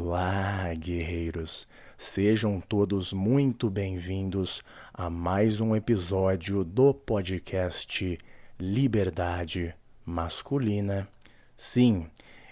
[0.00, 1.66] Olá, guerreiros!
[1.96, 4.62] Sejam todos muito bem-vindos
[4.94, 8.16] a mais um episódio do podcast
[8.60, 9.74] Liberdade
[10.06, 11.08] Masculina.
[11.56, 12.06] Sim,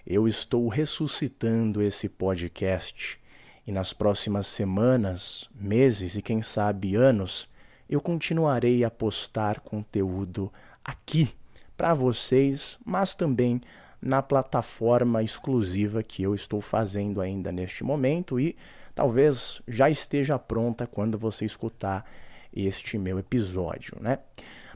[0.05, 3.17] eu estou ressuscitando esse podcast
[3.65, 7.49] e nas próximas semanas, meses e quem sabe anos,
[7.89, 10.53] eu continuarei a postar conteúdo
[10.85, 11.33] aqui
[11.77, 13.61] para vocês, mas também
[14.01, 18.57] na plataforma exclusiva que eu estou fazendo ainda neste momento e
[18.95, 22.05] talvez já esteja pronta quando você escutar
[22.53, 24.19] este meu episódio, né?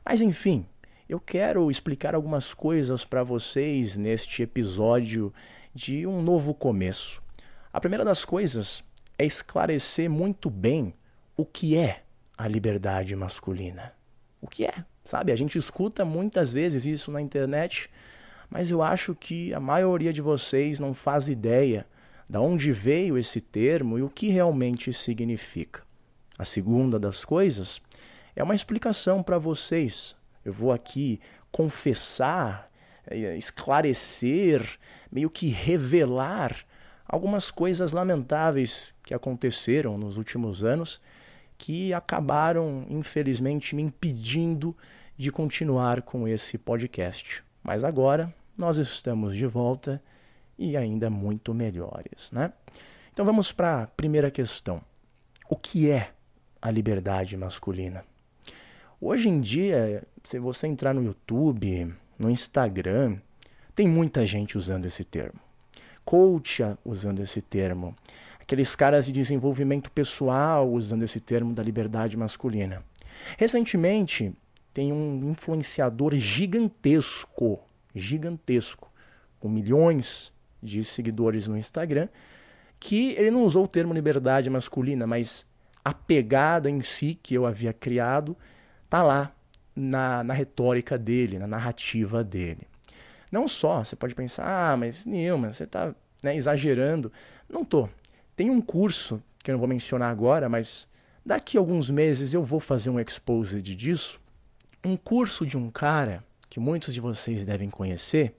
[0.04, 0.66] Mas enfim,
[1.08, 5.32] eu quero explicar algumas coisas para vocês neste episódio
[5.74, 7.22] de um novo começo.
[7.72, 8.84] A primeira das coisas
[9.18, 10.94] é esclarecer muito bem
[11.36, 12.02] o que é
[12.36, 13.92] a liberdade masculina.
[14.40, 14.84] O que é?
[15.04, 17.90] Sabe, a gente escuta muitas vezes isso na internet
[18.50, 21.86] mas eu acho que a maioria de vocês não faz ideia
[22.28, 25.82] de onde veio esse termo e o que realmente significa.
[26.38, 27.80] A segunda das coisas
[28.34, 30.16] é uma explicação para vocês.
[30.44, 31.20] Eu vou aqui
[31.52, 32.70] confessar,
[33.06, 34.78] eh, esclarecer,
[35.10, 36.56] meio que revelar
[37.06, 41.00] algumas coisas lamentáveis que aconteceram nos últimos anos
[41.58, 44.74] que acabaram, infelizmente, me impedindo
[45.14, 47.44] de continuar com esse podcast.
[47.62, 50.02] Mas agora nós estamos de volta
[50.58, 52.52] e ainda muito melhores, né?
[53.10, 54.82] Então vamos para a primeira questão.
[55.48, 56.10] O que é
[56.60, 58.04] a liberdade masculina?
[59.00, 63.16] Hoje em dia, se você entrar no YouTube, no Instagram,
[63.74, 65.40] tem muita gente usando esse termo.
[66.04, 67.96] Coach usando esse termo.
[68.38, 72.84] Aqueles caras de desenvolvimento pessoal usando esse termo da liberdade masculina.
[73.38, 74.34] Recentemente,
[74.74, 77.58] tem um influenciador gigantesco
[77.94, 78.90] gigantesco,
[79.38, 82.08] com milhões de seguidores no Instagram,
[82.78, 85.46] que ele não usou o termo liberdade masculina, mas
[85.84, 88.36] a pegada em si que eu havia criado
[88.88, 89.32] tá lá
[89.74, 92.66] na, na retórica dele, na narrativa dele.
[93.30, 97.12] Não só, você pode pensar, ah, mas Nilma, você está né, exagerando.
[97.48, 97.88] Não tô.
[98.34, 100.88] Tem um curso que eu não vou mencionar agora, mas
[101.24, 104.20] daqui a alguns meses eu vou fazer um exposed disso.
[104.84, 108.34] Um curso de um cara que muitos de vocês devem conhecer,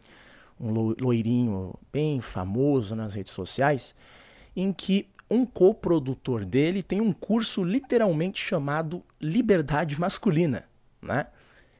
[0.59, 3.95] um loirinho bem famoso nas redes sociais,
[4.55, 10.65] em que um coprodutor dele tem um curso literalmente chamado Liberdade Masculina,
[11.01, 11.27] né?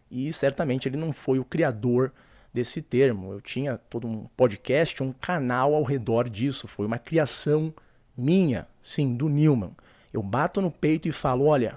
[0.10, 2.14] E certamente ele não foi o criador
[2.54, 3.34] desse termo.
[3.34, 6.68] Eu tinha todo um podcast, um canal ao redor disso.
[6.68, 7.74] Foi uma criação
[8.18, 9.72] minha, sim, do Newman.
[10.14, 11.74] Eu bato no peito e falo: olha,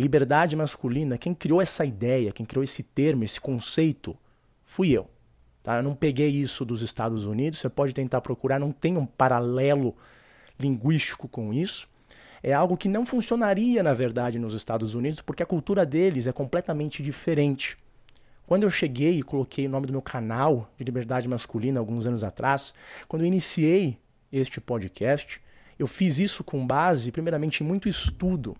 [0.00, 4.16] Liberdade masculina, quem criou essa ideia, quem criou esse termo, esse conceito,
[4.64, 5.10] fui eu.
[5.62, 5.76] Tá?
[5.76, 9.94] Eu não peguei isso dos Estados Unidos, você pode tentar procurar, não tem um paralelo
[10.58, 11.86] linguístico com isso.
[12.42, 16.32] É algo que não funcionaria, na verdade, nos Estados Unidos, porque a cultura deles é
[16.32, 17.76] completamente diferente.
[18.46, 22.24] Quando eu cheguei e coloquei o nome do meu canal de liberdade masculina alguns anos
[22.24, 22.72] atrás,
[23.06, 23.98] quando eu iniciei
[24.32, 25.42] este podcast,
[25.78, 28.56] eu fiz isso com base, primeiramente, em muito estudo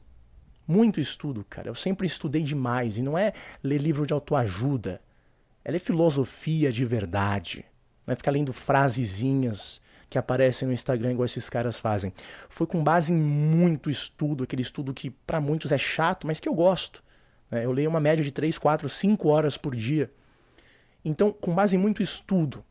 [0.71, 1.69] muito estudo, cara.
[1.69, 2.97] Eu sempre estudei demais.
[2.97, 3.33] E não é
[3.63, 5.01] ler livro de autoajuda.
[5.65, 7.65] É ler filosofia de verdade.
[8.07, 12.13] Não é ficar lendo frasezinhas que aparecem no Instagram igual esses caras fazem.
[12.49, 16.49] Foi com base em muito estudo, aquele estudo que para muitos é chato, mas que
[16.49, 17.03] eu gosto.
[17.51, 17.65] Né?
[17.65, 20.11] Eu leio uma média de 3, 4, 5 horas por dia.
[21.05, 22.65] Então, com base em muito estudo,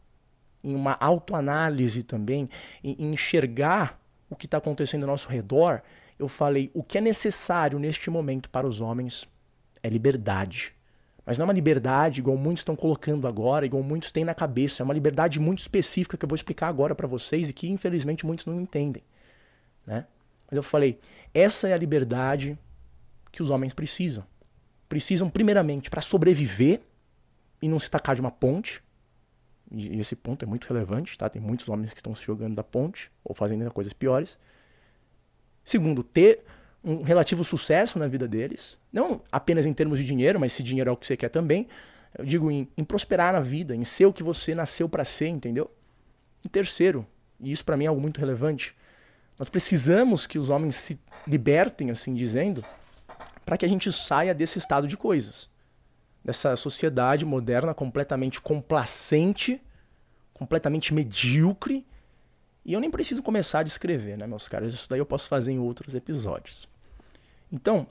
[0.64, 2.50] em uma autoanálise também,
[2.84, 4.00] em enxergar
[4.30, 5.82] o que está acontecendo ao nosso redor,
[6.20, 9.28] eu falei: o que é necessário neste momento para os homens
[9.82, 10.76] é liberdade.
[11.26, 14.82] Mas não é uma liberdade igual muitos estão colocando agora, igual muitos têm na cabeça.
[14.82, 18.26] É uma liberdade muito específica que eu vou explicar agora para vocês e que infelizmente
[18.26, 19.04] muitos não entendem.
[19.86, 20.06] Né?
[20.50, 21.00] Mas eu falei:
[21.34, 22.58] essa é a liberdade
[23.32, 24.26] que os homens precisam.
[24.90, 26.82] Precisam, primeiramente, para sobreviver
[27.62, 28.84] e não se tacar de uma ponte.
[29.72, 31.30] E esse ponto é muito relevante, tá?
[31.30, 34.36] Tem muitos homens que estão se jogando da ponte ou fazendo coisas piores.
[35.70, 36.44] Segundo, ter
[36.84, 40.90] um relativo sucesso na vida deles, não apenas em termos de dinheiro, mas se dinheiro
[40.90, 41.68] é o que você quer também.
[42.18, 45.28] Eu digo em, em prosperar na vida, em ser o que você nasceu para ser,
[45.28, 45.70] entendeu?
[46.44, 47.06] E terceiro,
[47.40, 48.76] e isso para mim é algo muito relevante,
[49.38, 52.66] nós precisamos que os homens se libertem, assim dizendo,
[53.46, 55.52] para que a gente saia desse estado de coisas,
[56.26, 59.62] dessa sociedade moderna completamente complacente,
[60.34, 61.86] completamente medíocre
[62.66, 64.74] e eu nem preciso começar a descrever, né, meus caros?
[64.74, 66.68] Isso daí eu posso fazer em outros episódios.
[67.52, 67.88] Então,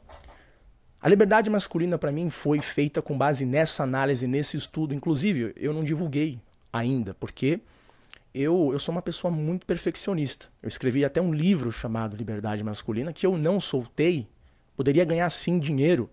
[1.01, 4.95] a liberdade masculina para mim foi feita com base nessa análise, nesse estudo.
[4.95, 6.41] Inclusive, eu não divulguei
[6.73, 7.61] ainda, porque
[8.35, 10.47] eu, eu sou uma pessoa muito perfeccionista.
[10.63, 14.29] Eu escrevi até um livro chamado Liberdade Masculina que eu não soltei.
[14.77, 16.11] Poderia ganhar sim dinheiro,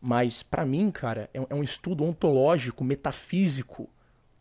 [0.00, 3.88] mas para mim, cara, é, é um estudo ontológico, metafísico,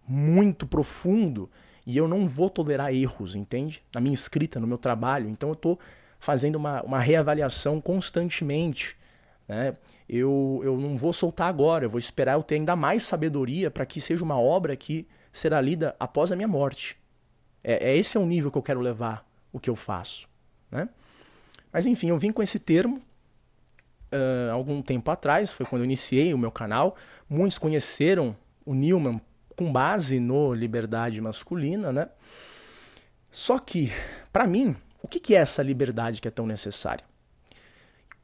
[0.08, 1.50] muito profundo
[1.88, 3.82] e eu não vou tolerar erros, entende?
[3.96, 5.30] Na minha escrita, no meu trabalho.
[5.30, 5.80] Então eu estou
[6.20, 8.98] fazendo uma, uma reavaliação constantemente.
[9.48, 9.74] Né?
[10.10, 13.86] Eu, eu não vou soltar agora, eu vou esperar eu ter ainda mais sabedoria para
[13.86, 16.98] que seja uma obra que será lida após a minha morte.
[17.64, 20.28] É, é esse é o nível que eu quero levar o que eu faço.
[20.70, 20.90] Né?
[21.72, 23.02] Mas enfim, eu vim com esse termo
[24.12, 26.98] uh, algum tempo atrás, foi quando eu iniciei o meu canal.
[27.30, 28.36] Muitos conheceram
[28.66, 29.22] o Newman
[29.58, 32.08] com base no liberdade masculina, né?
[33.30, 33.92] Só que,
[34.32, 34.74] para mim,
[35.04, 37.04] o que é essa liberdade que é tão necessária?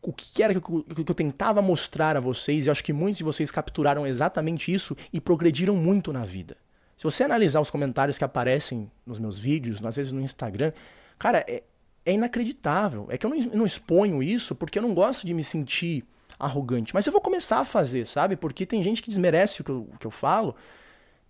[0.03, 3.49] o que era que eu, tentava mostrar a vocês, e acho que muitos de vocês
[3.49, 6.57] capturaram exatamente isso e progrediram muito na vida.
[6.97, 10.73] Se você analisar os comentários que aparecem nos meus vídeos, às vezes no Instagram,
[11.17, 11.63] cara, é,
[12.05, 13.07] é inacreditável.
[13.09, 16.03] É que eu não, não exponho isso porque eu não gosto de me sentir
[16.37, 16.93] arrogante.
[16.93, 18.35] Mas eu vou começar a fazer, sabe?
[18.35, 20.53] Porque tem gente que desmerece o que eu, o que eu falo.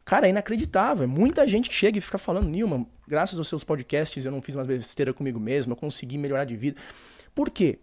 [0.05, 1.03] Cara, é inacreditável.
[1.03, 4.55] É muita gente chega e fica falando, Nilman, graças aos seus podcasts eu não fiz
[4.55, 6.79] mais besteira comigo mesmo, eu consegui melhorar de vida.
[7.33, 7.79] Por quê?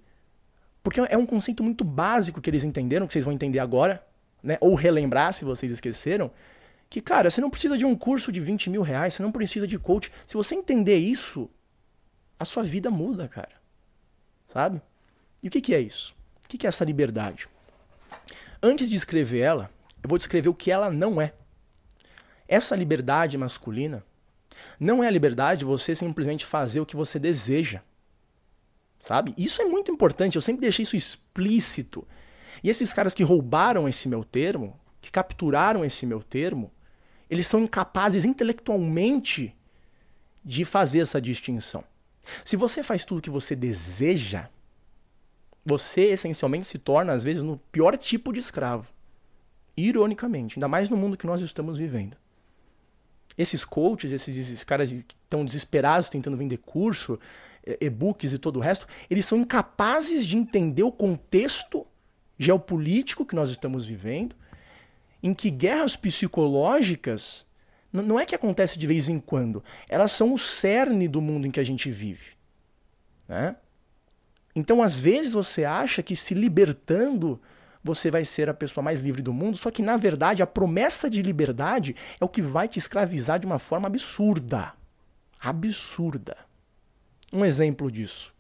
[0.83, 4.05] Porque é um conceito muito básico que eles entenderam, que vocês vão entender agora,
[4.43, 4.57] né?
[4.61, 6.31] Ou relembrar se vocês esqueceram.
[6.89, 9.67] Que, cara, você não precisa de um curso de 20 mil reais, você não precisa
[9.67, 10.11] de coach.
[10.27, 11.49] Se você entender isso,
[12.39, 13.61] a sua vida muda, cara.
[14.47, 14.81] Sabe?
[15.43, 16.15] E o que, que é isso?
[16.45, 17.49] O que, que é essa liberdade?
[18.63, 19.71] Antes de escrever ela,
[20.03, 21.35] eu vou descrever o que ela não é.
[22.51, 24.05] Essa liberdade masculina
[24.81, 27.81] não é a liberdade de você simplesmente fazer o que você deseja.
[28.99, 29.33] Sabe?
[29.39, 32.05] Isso é muito importante, eu sempre deixei isso explícito.
[32.61, 36.73] E esses caras que roubaram esse meu termo, que capturaram esse meu termo,
[37.31, 39.57] eles são incapazes intelectualmente
[40.45, 41.85] de fazer essa distinção.
[42.45, 44.49] Se você faz tudo o que você deseja,
[45.65, 48.93] você essencialmente se torna, às vezes, no pior tipo de escravo.
[49.77, 52.17] Ironicamente, ainda mais no mundo que nós estamos vivendo.
[53.37, 57.19] Esses coaches, esses, esses caras que estão desesperados tentando vender curso,
[57.81, 61.87] e-books e todo o resto, eles são incapazes de entender o contexto
[62.39, 64.35] geopolítico que nós estamos vivendo,
[65.23, 67.47] em que guerras psicológicas
[67.93, 71.51] não é que acontece de vez em quando, elas são o cerne do mundo em
[71.51, 72.33] que a gente vive.
[73.29, 73.57] Né?
[74.55, 77.41] Então, às vezes, você acha que se libertando
[77.83, 81.09] você vai ser a pessoa mais livre do mundo, só que na verdade a promessa
[81.09, 84.73] de liberdade é o que vai te escravizar de uma forma absurda.
[85.41, 86.37] Absurda.
[87.33, 88.35] Um exemplo disso.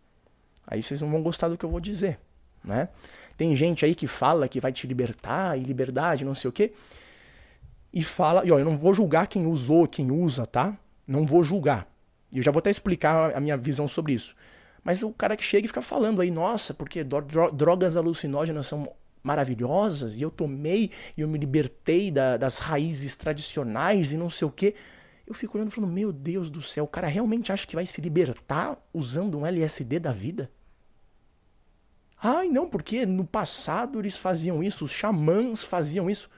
[0.66, 2.19] Aí vocês não vão gostar do que eu vou dizer,
[2.62, 2.88] né?
[3.37, 6.72] Tem gente aí que fala que vai te libertar e liberdade, não sei o quê.
[7.92, 10.76] E fala, e ó, eu não vou julgar quem usou, quem usa, tá?
[11.06, 11.88] Não vou julgar.
[12.31, 14.37] E eu já vou até explicar a minha visão sobre isso.
[14.84, 18.92] Mas o cara que chega e fica falando aí, nossa, porque drogas alucinógenas são
[19.22, 24.49] maravilhosas e eu tomei e eu me libertei da, das raízes tradicionais e não sei
[24.49, 24.75] o quê.
[25.26, 27.87] Eu fico olhando e falando, meu Deus do céu, o cara realmente acha que vai
[27.87, 30.50] se libertar usando um LSD da vida?
[32.22, 36.28] Ai, não, porque no passado eles faziam isso, os xamãs faziam isso.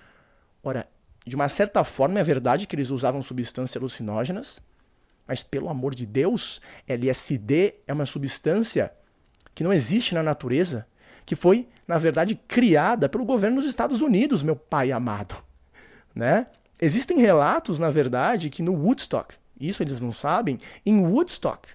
[0.62, 0.86] Ora,
[1.26, 4.60] de uma certa forma é verdade que eles usavam substâncias alucinógenas,
[5.26, 8.92] mas pelo amor de Deus, LSD é uma substância
[9.54, 10.86] que não existe na natureza,
[11.24, 15.36] que foi, na verdade, criada pelo governo dos Estados Unidos, meu pai amado.
[16.14, 16.46] Né?
[16.80, 21.68] Existem relatos, na verdade, que no Woodstock, isso eles não sabem, em Woodstock,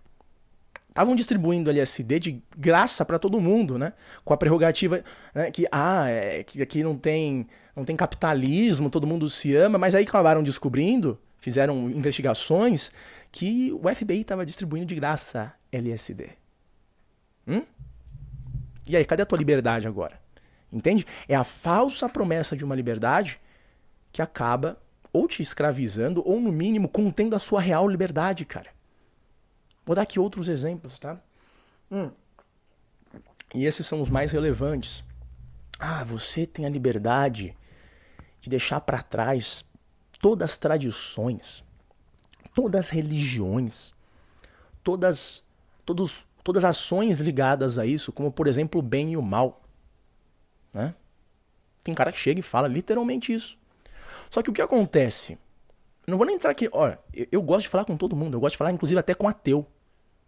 [0.98, 3.94] estavam distribuindo LSD de graça para todo mundo, né?
[4.26, 9.06] Com a prerrogativa né, que ah, é, que aqui não tem não tem capitalismo, todo
[9.06, 12.92] mundo se ama, mas aí acabaram descobrindo, fizeram investigações
[13.32, 16.30] que o FBI estava distribuindo de graça LSD.
[17.48, 17.62] Hum?
[18.88, 20.20] E aí, cadê a tua liberdade agora?
[20.72, 21.06] Entende?
[21.28, 23.40] É a falsa promessa de uma liberdade
[24.12, 24.78] que acaba
[25.12, 28.70] ou te escravizando, ou no mínimo contendo a sua real liberdade, cara.
[29.86, 31.20] Vou dar aqui outros exemplos, tá?
[31.90, 32.12] Hum.
[33.56, 35.04] E esses são os mais relevantes.
[35.80, 37.56] Ah, você tem a liberdade
[38.42, 39.64] de deixar para trás
[40.20, 41.64] todas as tradições,
[42.54, 43.96] todas as religiões,
[44.84, 45.44] todas,
[45.86, 49.62] todos, todas as ações ligadas a isso, como por exemplo o bem e o mal.
[50.74, 50.96] Né?
[51.84, 53.58] Tem cara que chega e fala literalmente isso.
[54.30, 55.38] Só que o que acontece?
[56.08, 56.70] Não vou nem entrar aqui.
[56.72, 59.14] Olha, eu, eu gosto de falar com todo mundo, eu gosto de falar inclusive até
[59.14, 59.68] com ateu.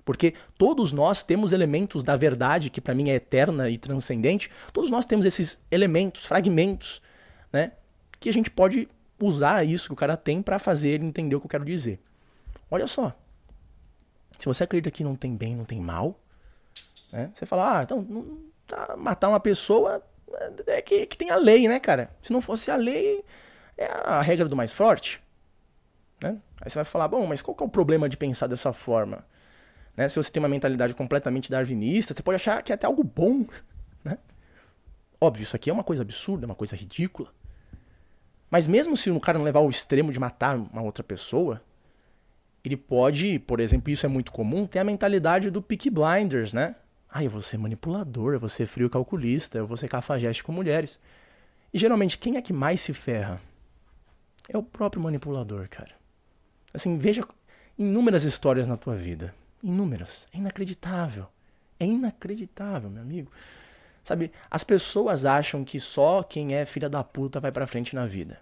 [0.03, 4.91] Porque todos nós temos elementos da verdade, que para mim é eterna e transcendente, todos
[4.91, 7.01] nós temos esses elementos, fragmentos,
[7.49, 7.71] né?
[8.19, 8.89] Que a gente pode
[9.21, 11.97] usar isso que o cara tem para fazer ele entender o que eu quero dizer.
[12.69, 13.15] olha só.
[14.37, 16.19] Se você acredita que não tem bem, não tem mal,
[17.11, 17.31] né?
[17.33, 20.03] Você fala, ah, então tá, matar uma pessoa
[20.67, 22.09] é que, que tem a lei, né, cara?
[22.21, 23.23] Se não fosse a lei,
[23.77, 25.21] é a regra do mais forte.
[26.21, 26.37] Né?
[26.61, 29.25] Aí você vai falar, bom, mas qual que é o problema de pensar dessa forma?
[29.95, 30.07] Né?
[30.07, 33.45] Se você tem uma mentalidade completamente darwinista, você pode achar que é até algo bom.
[34.03, 34.17] Né?
[35.19, 37.29] Óbvio, isso aqui é uma coisa absurda, uma coisa ridícula.
[38.49, 41.61] Mas mesmo se o cara não levar ao extremo de matar uma outra pessoa,
[42.63, 46.75] ele pode, por exemplo, isso é muito comum, ter a mentalidade do Peaky Blinders, né?
[47.09, 50.51] Ah, eu vou ser manipulador, eu vou ser frio calculista, eu vou ser cafajeste com
[50.51, 50.99] mulheres.
[51.73, 53.41] E geralmente, quem é que mais se ferra?
[54.47, 55.91] É o próprio manipulador, cara.
[56.73, 57.23] Assim, veja
[57.77, 59.33] inúmeras histórias na tua vida.
[59.63, 60.27] Inúmeras.
[60.33, 61.27] É inacreditável.
[61.79, 63.31] É inacreditável, meu amigo.
[64.03, 68.05] Sabe, as pessoas acham que só quem é filha da puta vai pra frente na
[68.05, 68.39] vida.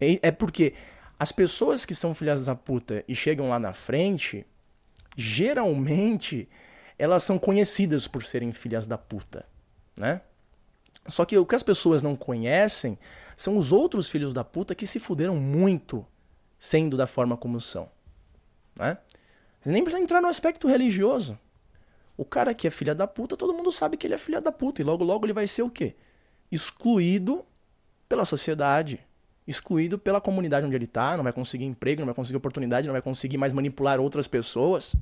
[0.00, 0.74] É, é porque
[1.22, 4.44] as pessoas que são filhas da puta e chegam lá na frente,
[5.16, 6.48] geralmente
[6.98, 9.46] elas são conhecidas por serem filhas da puta,
[9.96, 10.20] né?
[11.06, 12.98] Só que o que as pessoas não conhecem
[13.36, 16.04] são os outros filhos da puta que se fuderam muito
[16.58, 17.88] sendo da forma como são,
[18.76, 18.98] né?
[19.60, 21.38] Você nem precisa entrar no aspecto religioso.
[22.16, 24.50] O cara que é filha da puta, todo mundo sabe que ele é filha da
[24.50, 24.82] puta.
[24.82, 25.94] E logo, logo ele vai ser o quê?
[26.50, 27.46] Excluído
[28.08, 29.06] pela sociedade.
[29.46, 31.16] Excluído pela comunidade onde ele tá.
[31.16, 34.94] Não vai conseguir emprego, não vai conseguir oportunidade, não vai conseguir mais manipular outras pessoas.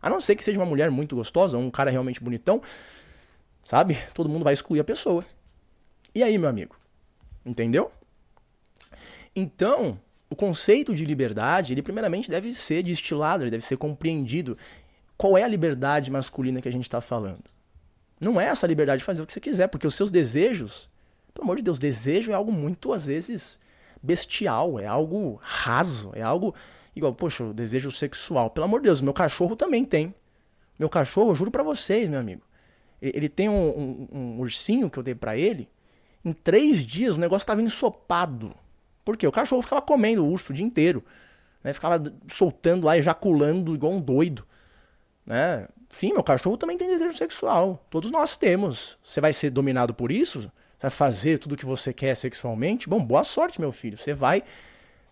[0.00, 2.60] A não ser que seja uma mulher muito gostosa, um cara realmente bonitão.
[3.64, 3.96] Sabe?
[4.14, 5.24] Todo mundo vai excluir a pessoa.
[6.14, 6.76] E aí, meu amigo?
[7.44, 7.90] Entendeu?
[9.34, 9.98] Então,
[10.28, 14.56] o conceito de liberdade, ele primeiramente deve ser destilado, ele deve ser compreendido
[15.16, 17.44] qual é a liberdade masculina que a gente está falando?
[18.20, 20.90] Não é essa liberdade de fazer o que você quiser, porque os seus desejos,
[21.32, 23.58] pelo amor de Deus, desejo é algo muito, às vezes,
[24.02, 26.54] bestial, é algo raso, é algo
[26.94, 28.50] igual, poxa, desejo sexual.
[28.50, 30.14] Pelo amor de Deus, meu cachorro também tem.
[30.78, 32.42] Meu cachorro, juro para vocês, meu amigo.
[33.00, 35.68] Ele, ele tem um, um, um, ursinho que eu dei para ele.
[36.24, 38.54] Em três dias o negócio tava ensopado.
[39.04, 39.26] Por quê?
[39.26, 41.04] O cachorro ficava comendo o urso o dia inteiro.
[41.62, 41.72] Né?
[41.72, 44.46] Ficava soltando lá, ejaculando igual um doido.
[45.26, 45.68] Né?
[45.90, 47.84] Sim, meu cachorro também tem desejo sexual.
[47.90, 48.98] Todos nós temos.
[49.02, 50.50] Você vai ser dominado por isso?
[50.82, 52.88] Vai fazer tudo o que você quer sexualmente?
[52.88, 53.96] Bom, boa sorte, meu filho.
[53.96, 54.42] Você vai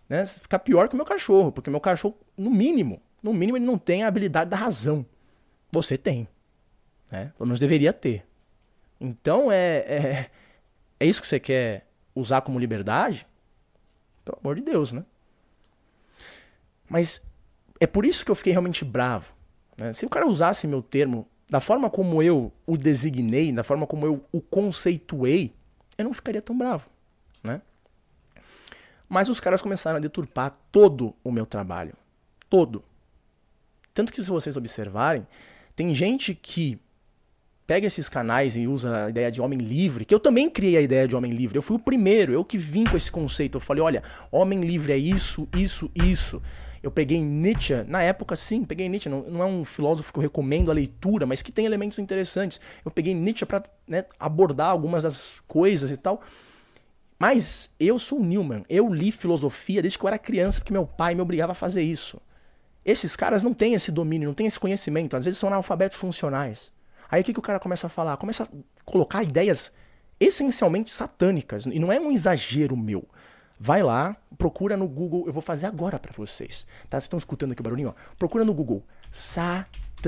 [0.09, 3.57] né, ficar pior que o meu cachorro, porque o meu cachorro, no mínimo, no mínimo,
[3.57, 5.07] ele não tem a habilidade da razão.
[5.71, 6.27] Você tem.
[7.09, 7.33] Né?
[7.39, 8.27] Pelo menos deveria ter.
[9.01, 10.31] Então é, é,
[10.99, 11.87] é isso que você quer
[12.17, 13.25] usar como liberdade?
[14.25, 15.05] Pelo amor de Deus, né?
[16.89, 17.23] Mas
[17.79, 19.33] é por isso que eu fiquei realmente bravo.
[19.79, 19.93] Né?
[19.93, 24.05] Se o cara usasse meu termo da forma como eu o designei, da forma como
[24.05, 25.55] eu o conceituei,
[26.01, 26.89] eu não ficaria tão bravo,
[27.43, 27.61] né?
[29.09, 31.95] Mas os caras começaram a deturpar todo o meu trabalho.
[32.49, 32.85] Todo.
[33.93, 35.27] Tanto que se vocês observarem,
[35.75, 36.81] tem gente que
[37.67, 40.81] pega esses canais e usa a ideia de homem livre, que eu também criei a
[40.81, 41.57] ideia de homem livre.
[41.57, 43.57] Eu fui o primeiro, eu que vim com esse conceito.
[43.57, 46.43] Eu falei, olha, homem livre é isso, isso, isso.
[46.83, 50.23] Eu peguei Nietzsche, na época sim, peguei Nietzsche, não, não, é um filósofo que eu
[50.23, 52.59] recomendo a leitura, mas que tem elementos interessantes.
[52.85, 56.23] Eu peguei Nietzsche para né, abordar algumas das coisas e tal.
[57.19, 61.15] Mas eu sou Newman, eu li filosofia desde que eu era criança, porque meu pai
[61.15, 62.19] me obrigava a fazer isso.
[62.83, 66.73] Esses caras não têm esse domínio, não têm esse conhecimento, às vezes são analfabetos funcionais.
[67.11, 68.17] Aí o que, que o cara começa a falar?
[68.17, 68.49] Começa a
[68.87, 69.71] colocar ideias
[70.19, 73.07] essencialmente satânicas, e não é um exagero meu.
[73.63, 76.67] Vai lá, procura no Google, eu vou fazer agora para vocês.
[76.89, 76.97] Tá?
[76.97, 77.91] Vocês estão escutando aqui o barulhinho?
[77.91, 77.95] Ó?
[78.17, 80.01] Procura no Google satanismo,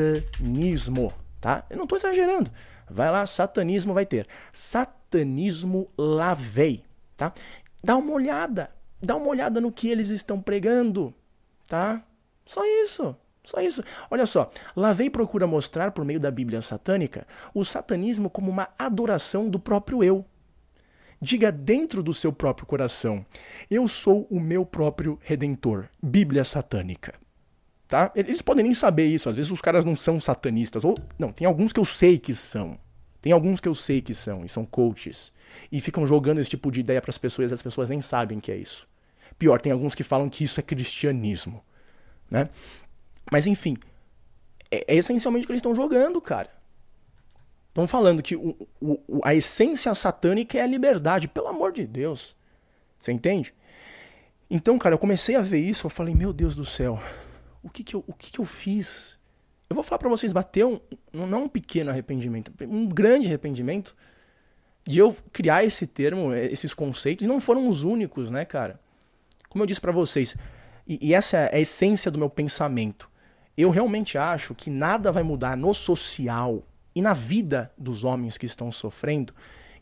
[1.38, 1.62] tá?
[1.68, 2.50] Eu não estou exagerando.
[2.88, 4.26] Vai lá, satanismo vai ter.
[4.54, 6.82] Satanismo lavei,
[7.14, 7.34] tá?
[7.84, 8.70] Dá uma olhada,
[9.02, 11.12] dá uma olhada no que eles estão pregando,
[11.68, 12.02] tá?
[12.46, 13.14] Só isso.
[13.44, 13.82] Só isso.
[14.10, 19.50] Olha só, Lavei procura mostrar por meio da Bíblia satânica o satanismo como uma adoração
[19.50, 20.24] do próprio eu.
[21.24, 23.24] Diga dentro do seu próprio coração:
[23.70, 25.88] Eu sou o meu próprio redentor.
[26.02, 27.14] Bíblia satânica.
[27.86, 28.10] Tá?
[28.16, 30.84] Eles podem nem saber isso, às vezes os caras não são satanistas.
[30.84, 32.76] Ou não, tem alguns que eu sei que são.
[33.20, 35.32] Tem alguns que eu sei que são, e são coaches.
[35.70, 38.40] E ficam jogando esse tipo de ideia para as pessoas e as pessoas nem sabem
[38.40, 38.88] que é isso.
[39.38, 41.62] Pior, tem alguns que falam que isso é cristianismo.
[42.28, 42.48] Né?
[43.30, 43.76] Mas enfim,
[44.72, 46.50] é, é essencialmente o que eles estão jogando, cara.
[47.72, 52.36] Estão falando que o, o, a essência satânica é a liberdade, pelo amor de Deus.
[53.00, 53.54] Você entende?
[54.50, 57.00] Então, cara, eu comecei a ver isso, eu falei, meu Deus do céu,
[57.62, 59.18] o que que eu, o que que eu fiz?
[59.70, 60.82] Eu vou falar para vocês, bateu
[61.14, 63.96] um, não um pequeno arrependimento, um grande arrependimento
[64.86, 68.78] de eu criar esse termo, esses conceitos, não foram os únicos, né, cara?
[69.48, 70.36] Como eu disse para vocês,
[70.86, 73.10] e, e essa é a essência do meu pensamento.
[73.56, 76.62] Eu realmente acho que nada vai mudar no social
[76.94, 79.34] e na vida dos homens que estão sofrendo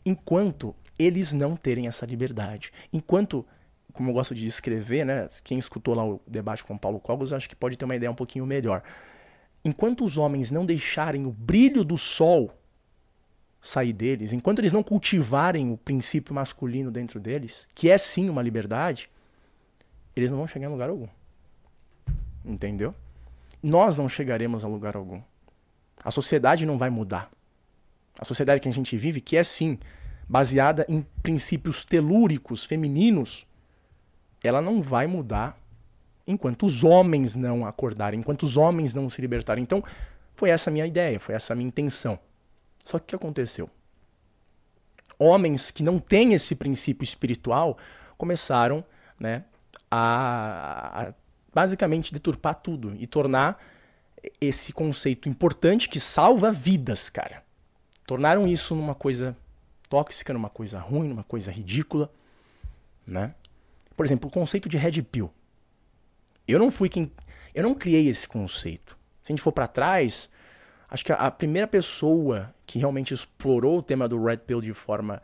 [0.05, 2.71] enquanto eles não terem essa liberdade.
[2.91, 3.45] Enquanto,
[3.93, 7.33] como eu gosto de descrever, né, quem escutou lá o debate com o Paulo Cogos,
[7.33, 8.83] acho que pode ter uma ideia um pouquinho melhor.
[9.63, 12.51] Enquanto os homens não deixarem o brilho do sol
[13.61, 18.41] sair deles, enquanto eles não cultivarem o princípio masculino dentro deles, que é sim uma
[18.41, 19.09] liberdade,
[20.15, 21.07] eles não vão chegar em lugar algum.
[22.43, 22.95] Entendeu?
[23.61, 25.21] Nós não chegaremos a lugar algum.
[26.03, 27.29] A sociedade não vai mudar.
[28.19, 29.79] A sociedade que a gente vive, que é sim
[30.27, 33.45] baseada em princípios telúricos femininos,
[34.43, 35.57] ela não vai mudar
[36.25, 39.63] enquanto os homens não acordarem, enquanto os homens não se libertarem.
[39.63, 39.83] Então,
[40.35, 42.17] foi essa a minha ideia, foi essa a minha intenção.
[42.83, 43.69] Só que o que aconteceu?
[45.19, 47.77] Homens que não têm esse princípio espiritual
[48.17, 48.83] começaram
[49.19, 49.43] né,
[49.89, 51.13] a, a
[51.53, 53.61] basicamente deturpar tudo e tornar
[54.39, 57.43] esse conceito importante que salva vidas, cara.
[58.05, 59.35] Tornaram isso numa coisa
[59.89, 62.11] tóxica, numa coisa ruim, numa coisa ridícula,
[63.05, 63.33] né?
[63.95, 65.31] Por exemplo, o conceito de red pill.
[66.47, 67.11] Eu não fui quem
[67.53, 68.97] eu não criei esse conceito.
[69.21, 70.29] Se a gente for para trás,
[70.89, 75.21] acho que a, primeira pessoa que realmente explorou o tema do red pill de forma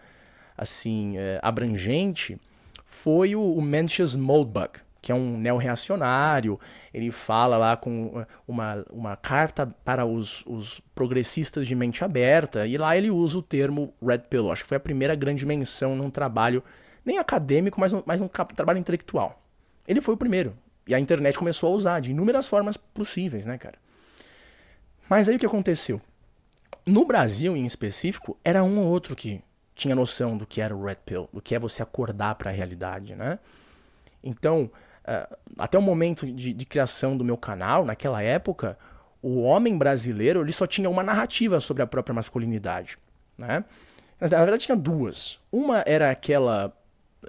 [0.58, 2.40] assim é, abrangente
[2.86, 6.60] foi o, o Mencius Moldbug que é um neo-reacionário,
[6.94, 12.78] ele fala lá com uma, uma carta para os, os progressistas de mente aberta, e
[12.78, 14.52] lá ele usa o termo Red Pill.
[14.52, 16.64] Acho que foi a primeira grande menção num trabalho,
[17.06, 19.42] nem acadêmico, mas, mas um trabalho intelectual.
[19.88, 20.58] Ele foi o primeiro.
[20.88, 23.76] E a internet começou a usar de inúmeras formas possíveis, né, cara?
[25.10, 26.02] Mas aí o que aconteceu?
[26.86, 29.42] No Brasil, em específico, era um ou outro que
[29.76, 32.54] tinha noção do que era o Red Pill, do que é você acordar para a
[32.54, 33.40] realidade, né?
[34.24, 34.70] Então,
[35.58, 38.78] até o momento de, de, criação do meu canal, naquela época,
[39.22, 42.98] o homem brasileiro ele só tinha uma narrativa sobre a própria masculinidade,
[43.38, 43.64] né?
[44.20, 45.40] Na verdade tinha duas.
[45.52, 46.76] Uma era aquela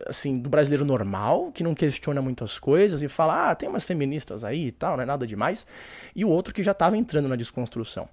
[0.07, 4.45] assim do brasileiro normal que não questiona muitas coisas e fala ah tem umas feministas
[4.45, 5.67] aí e tal não é nada demais
[6.15, 8.09] e o outro que já estava entrando na desconstrução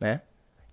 [0.00, 0.22] né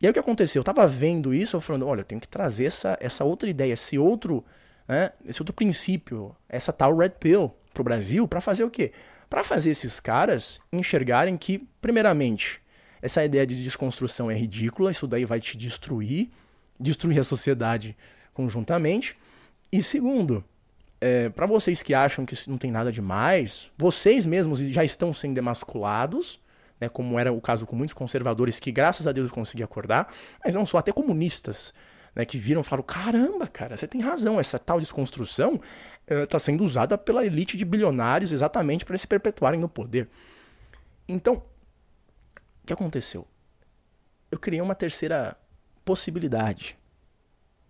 [0.01, 2.27] e aí o que aconteceu eu estava vendo isso eu falando olha eu tenho que
[2.27, 4.43] trazer essa essa outra ideia esse outro
[4.87, 8.91] né, esse outro princípio essa tal red pill para o Brasil para fazer o quê?
[9.29, 12.61] Para fazer esses caras enxergarem que, primeiramente,
[13.01, 16.29] essa ideia de desconstrução é ridícula, isso daí vai te destruir,
[16.79, 17.97] destruir a sociedade
[18.33, 19.17] conjuntamente.
[19.71, 20.43] E segundo,
[21.01, 25.11] é, para vocês que acham que isso não tem nada demais, vocês mesmos já estão
[25.11, 26.39] sendo demasculados,
[26.79, 30.55] né, como era o caso com muitos conservadores que, graças a Deus, conseguiam acordar, mas
[30.55, 31.73] não só, até comunistas
[32.15, 35.59] né, que viram e falaram: caramba, cara, você tem razão, essa tal desconstrução
[36.07, 40.09] está eh, sendo usada pela elite de bilionários exatamente para se perpetuarem no poder.
[41.07, 41.35] Então,
[42.63, 43.27] o que aconteceu?
[44.31, 45.37] Eu criei uma terceira
[45.83, 46.77] possibilidade.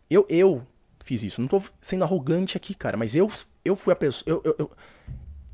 [0.09, 0.65] Eu, eu
[1.03, 1.41] fiz isso.
[1.41, 3.29] Não estou sendo arrogante aqui, cara, mas eu,
[3.65, 4.23] eu fui a pessoa.
[4.27, 4.71] Eu, eu, eu,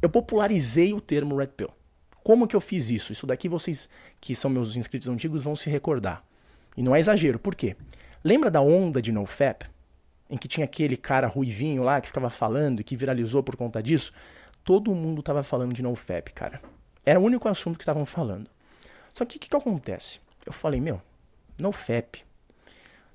[0.02, 1.70] eu popularizei o termo Red Pill.
[2.24, 3.12] Como que eu fiz isso?
[3.12, 6.24] Isso daqui vocês que são meus inscritos antigos vão se recordar.
[6.78, 7.40] E não é exagero.
[7.40, 7.76] Por quê?
[8.24, 9.66] Lembra da onda de NoFap?
[10.30, 13.82] Em que tinha aquele cara ruivinho lá que ficava falando e que viralizou por conta
[13.82, 14.12] disso?
[14.64, 16.62] Todo mundo estava falando de NoFap, cara.
[17.06, 18.50] Era o único assunto que estavam falando.
[19.14, 20.20] Só que o que, que acontece?
[20.46, 21.02] Eu falei, meu,
[21.60, 22.24] NoFap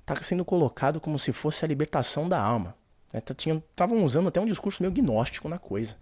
[0.05, 2.75] tá sendo colocado como se fosse a libertação da alma.
[3.13, 4.03] Estavam né?
[4.03, 5.95] usando até um discurso meio gnóstico na coisa.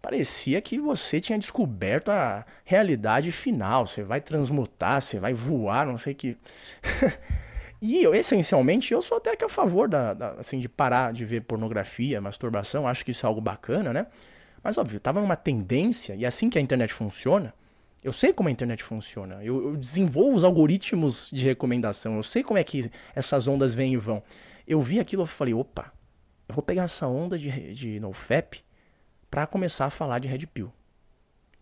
[0.00, 3.86] Parecia que você tinha descoberto a realidade final.
[3.86, 6.36] Você vai transmutar, você vai voar, não sei que.
[7.86, 11.22] E eu, essencialmente, eu sou até que a favor da, da, assim, de parar de
[11.22, 14.06] ver pornografia, masturbação, acho que isso é algo bacana, né?
[14.62, 17.52] Mas óbvio, tava numa tendência, e assim que a internet funciona,
[18.02, 22.42] eu sei como a internet funciona, eu, eu desenvolvo os algoritmos de recomendação, eu sei
[22.42, 24.22] como é que essas ondas vêm e vão.
[24.66, 25.92] Eu vi aquilo e falei, opa,
[26.48, 28.64] eu vou pegar essa onda de, de NoFap
[29.30, 30.72] para começar a falar de Red Pill.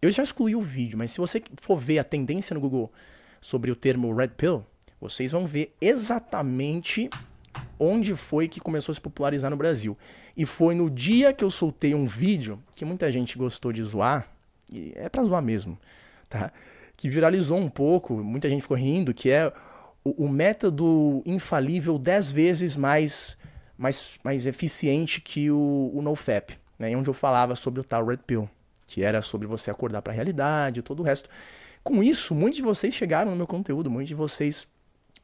[0.00, 2.92] Eu já excluí o vídeo, mas se você for ver a tendência no Google
[3.40, 4.64] sobre o termo Red Pill,
[5.02, 7.10] vocês vão ver exatamente
[7.76, 9.98] onde foi que começou a se popularizar no Brasil.
[10.36, 14.28] E foi no dia que eu soltei um vídeo que muita gente gostou de zoar,
[14.72, 15.76] e é pra zoar mesmo,
[16.28, 16.52] tá?
[16.96, 19.52] Que viralizou um pouco, muita gente ficou rindo, que é
[20.04, 23.36] o, o método infalível 10 vezes mais,
[23.76, 26.96] mais, mais eficiente que o, o NoFap, né?
[26.96, 28.48] Onde eu falava sobre o tal Red Pill,
[28.86, 31.28] que era sobre você acordar para a realidade e todo o resto.
[31.82, 34.70] Com isso, muitos de vocês chegaram no meu conteúdo, muitos de vocês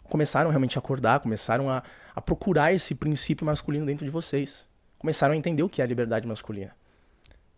[0.08, 1.82] começaram realmente a acordar, começaram a,
[2.14, 4.66] a procurar esse princípio masculino dentro de vocês.
[4.98, 6.74] Começaram a entender o que é a liberdade masculina.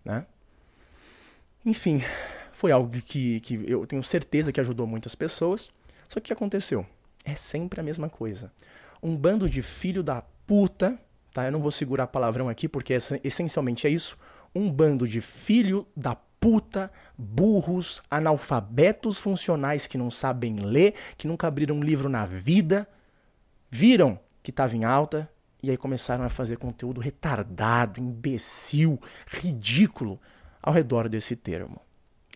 [0.05, 0.27] Né?
[1.65, 2.03] Enfim,
[2.53, 5.71] foi algo que, que eu tenho certeza que ajudou muitas pessoas.
[6.09, 6.85] Só que o que aconteceu?
[7.25, 8.53] É sempre a mesma coisa.
[9.03, 10.99] Um bando de filho da puta,
[11.33, 11.47] tá?
[11.47, 14.19] Eu não vou segurar palavrão aqui porque essencialmente é isso.
[14.55, 21.47] Um bando de filho da puta, burros, analfabetos funcionais que não sabem ler, que nunca
[21.47, 22.89] abriram um livro na vida,
[23.71, 25.31] viram que estava em alta
[25.63, 30.19] e aí começaram a fazer conteúdo retardado, imbecil, ridículo
[30.63, 31.79] ao redor desse termo.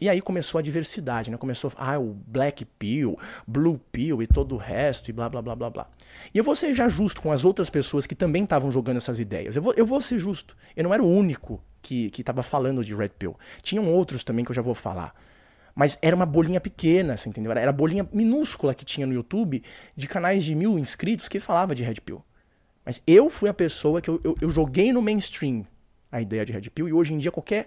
[0.01, 1.37] E aí começou a diversidade, né?
[1.37, 5.55] Começou, ah, o Black Pill, Blue Pill e todo o resto e blá blá blá
[5.55, 5.90] blá blá.
[6.35, 9.21] E eu vou ser já justo com as outras pessoas que também estavam jogando essas
[9.21, 9.55] ideias.
[9.55, 10.57] Eu vou, eu vou ser justo.
[10.77, 13.37] Eu não era o único que estava falando de Red Pill.
[13.62, 15.14] Tinham outros também que eu já vou falar.
[15.75, 17.53] Mas era uma bolinha pequena, você entendeu?
[17.53, 19.62] Era a bolinha minúscula que tinha no YouTube
[19.97, 22.25] de canais de mil inscritos que falava de Red Pill.
[22.85, 25.66] Mas eu fui a pessoa que eu, eu, eu joguei no mainstream
[26.12, 27.66] a ideia de Red Pill e hoje em dia qualquer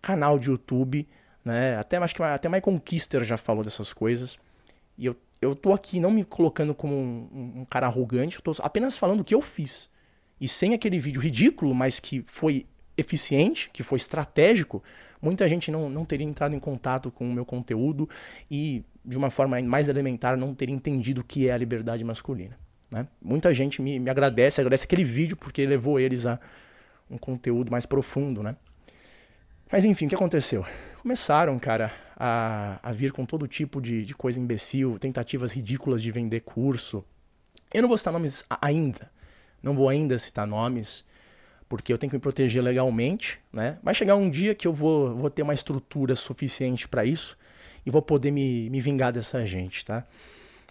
[0.00, 1.06] canal de YouTube
[1.44, 1.76] né?
[1.76, 4.38] Até acho que até Michael Kister já falou dessas coisas.
[4.96, 8.54] E eu, eu tô aqui não me colocando como um, um cara arrogante, eu tô
[8.62, 9.90] apenas falando o que eu fiz.
[10.40, 14.82] E sem aquele vídeo ridículo, mas que foi eficiente, que foi estratégico,
[15.20, 18.08] muita gente não, não teria entrado em contato com o meu conteúdo
[18.50, 22.58] e, de uma forma mais elementar, não teria entendido o que é a liberdade masculina.
[22.92, 23.06] Né?
[23.20, 26.38] Muita gente me, me agradece, agradece aquele vídeo porque levou eles a
[27.10, 28.56] um conteúdo mais profundo, né?
[29.70, 30.64] Mas enfim, o que aconteceu?
[31.02, 36.10] Começaram, cara, a, a vir com todo tipo de, de coisa imbecil, tentativas ridículas de
[36.10, 37.04] vender curso.
[37.72, 39.10] Eu não vou citar nomes ainda,
[39.62, 41.04] não vou ainda citar nomes,
[41.76, 43.78] porque eu tenho que me proteger legalmente, né?
[43.82, 47.36] Vai chegar um dia que eu vou, vou ter uma estrutura suficiente para isso
[47.84, 50.04] e vou poder me, me vingar dessa gente, tá?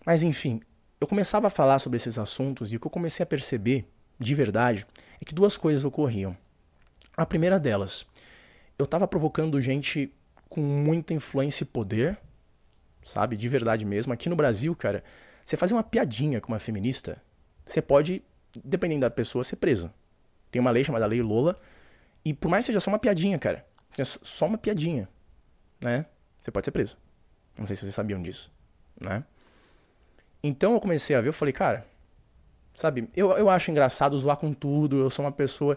[0.06, 0.62] Mas enfim,
[1.02, 3.86] eu começava a falar sobre esses assuntos e o que eu comecei a perceber,
[4.18, 4.88] de verdade,
[5.22, 6.38] é que duas coisas ocorriam.
[7.18, 8.06] A primeira delas,
[8.80, 10.10] eu tava provocando gente
[10.48, 12.18] com muita influência e poder,
[13.04, 13.36] sabe?
[13.36, 14.14] De verdade mesmo.
[14.14, 15.04] Aqui no Brasil, cara,
[15.44, 17.22] você fazer uma piadinha com uma feminista,
[17.66, 18.24] você pode,
[18.64, 19.92] dependendo da pessoa, ser preso.
[20.54, 21.60] Tem uma lei chamada Lei Lola,
[22.24, 23.66] e por mais que seja só uma piadinha, cara,
[23.98, 25.10] é só uma piadinha,
[25.82, 26.06] né?
[26.40, 26.96] Você pode ser preso.
[27.58, 28.52] Não sei se vocês sabiam disso,
[29.02, 29.24] né?
[30.44, 31.88] Então eu comecei a ver, eu falei, cara,
[32.76, 35.76] sabe, eu, eu acho engraçado zoar com tudo, eu sou uma pessoa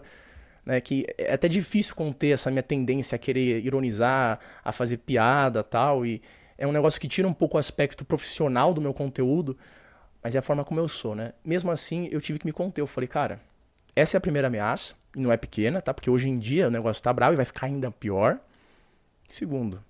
[0.63, 5.63] né, que é até difícil conter essa minha tendência a querer ironizar, a fazer piada
[5.63, 6.21] tal, e
[6.55, 9.57] é um negócio que tira um pouco o aspecto profissional do meu conteúdo,
[10.21, 11.33] mas é a forma como eu sou, né?
[11.43, 13.41] Mesmo assim, eu tive que me conter, eu falei, cara,
[13.97, 15.91] essa é a primeira ameaça, e não é pequena, tá?
[15.91, 18.37] Porque hoje em dia o negócio tá bravo e vai ficar ainda pior.
[19.27, 19.83] Segundo,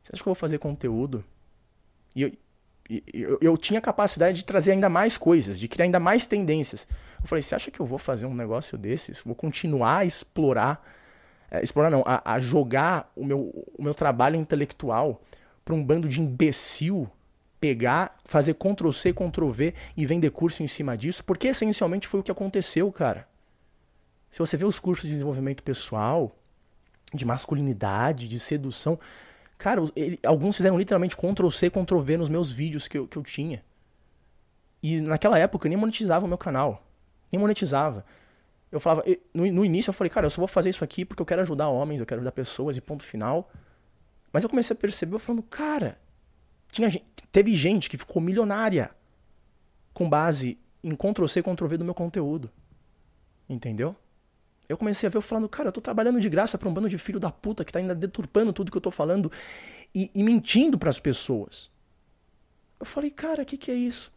[0.00, 1.24] você acha que eu vou fazer conteúdo?
[2.14, 2.32] E eu,
[3.12, 6.86] eu, eu, tinha capacidade de trazer ainda mais coisas, de criar ainda mais tendências.
[7.20, 9.20] Eu falei, você acha que eu vou fazer um negócio desses?
[9.20, 10.86] Vou continuar a explorar,
[11.50, 13.40] é, explorar não, a, a, jogar o meu,
[13.76, 15.20] o meu trabalho intelectual
[15.64, 17.10] para um bando de imbecil
[17.64, 21.24] pegar, fazer Ctrl C, Ctrl V e vender curso em cima disso?
[21.24, 23.26] Porque essencialmente foi o que aconteceu, cara.
[24.30, 26.36] Se você vê os cursos de desenvolvimento pessoal,
[27.14, 28.98] de masculinidade, de sedução,
[29.56, 33.16] Cara, ele, alguns fizeram literalmente Ctrl C, Ctrl V nos meus vídeos que eu, que
[33.16, 33.62] eu tinha.
[34.82, 36.84] E naquela época eu nem monetizava o meu canal.
[37.32, 38.04] Nem monetizava.
[38.70, 41.22] Eu falava, no, no início eu falei, cara, eu só vou fazer isso aqui porque
[41.22, 43.50] eu quero ajudar homens, eu quero ajudar pessoas e ponto final.
[44.32, 45.96] Mas eu comecei a perceber, eu falando, cara,
[46.74, 48.90] tinha, teve gente que ficou milionária
[49.92, 52.50] com base em Ctrl C, Ctrl V do meu conteúdo.
[53.48, 53.94] Entendeu?
[54.68, 56.88] Eu comecei a ver eu falando, cara, eu tô trabalhando de graça pra um bando
[56.88, 59.30] de filho da puta que tá ainda deturpando tudo que eu tô falando
[59.94, 61.70] e, e mentindo para as pessoas.
[62.80, 64.12] Eu falei, cara, o que, que é isso?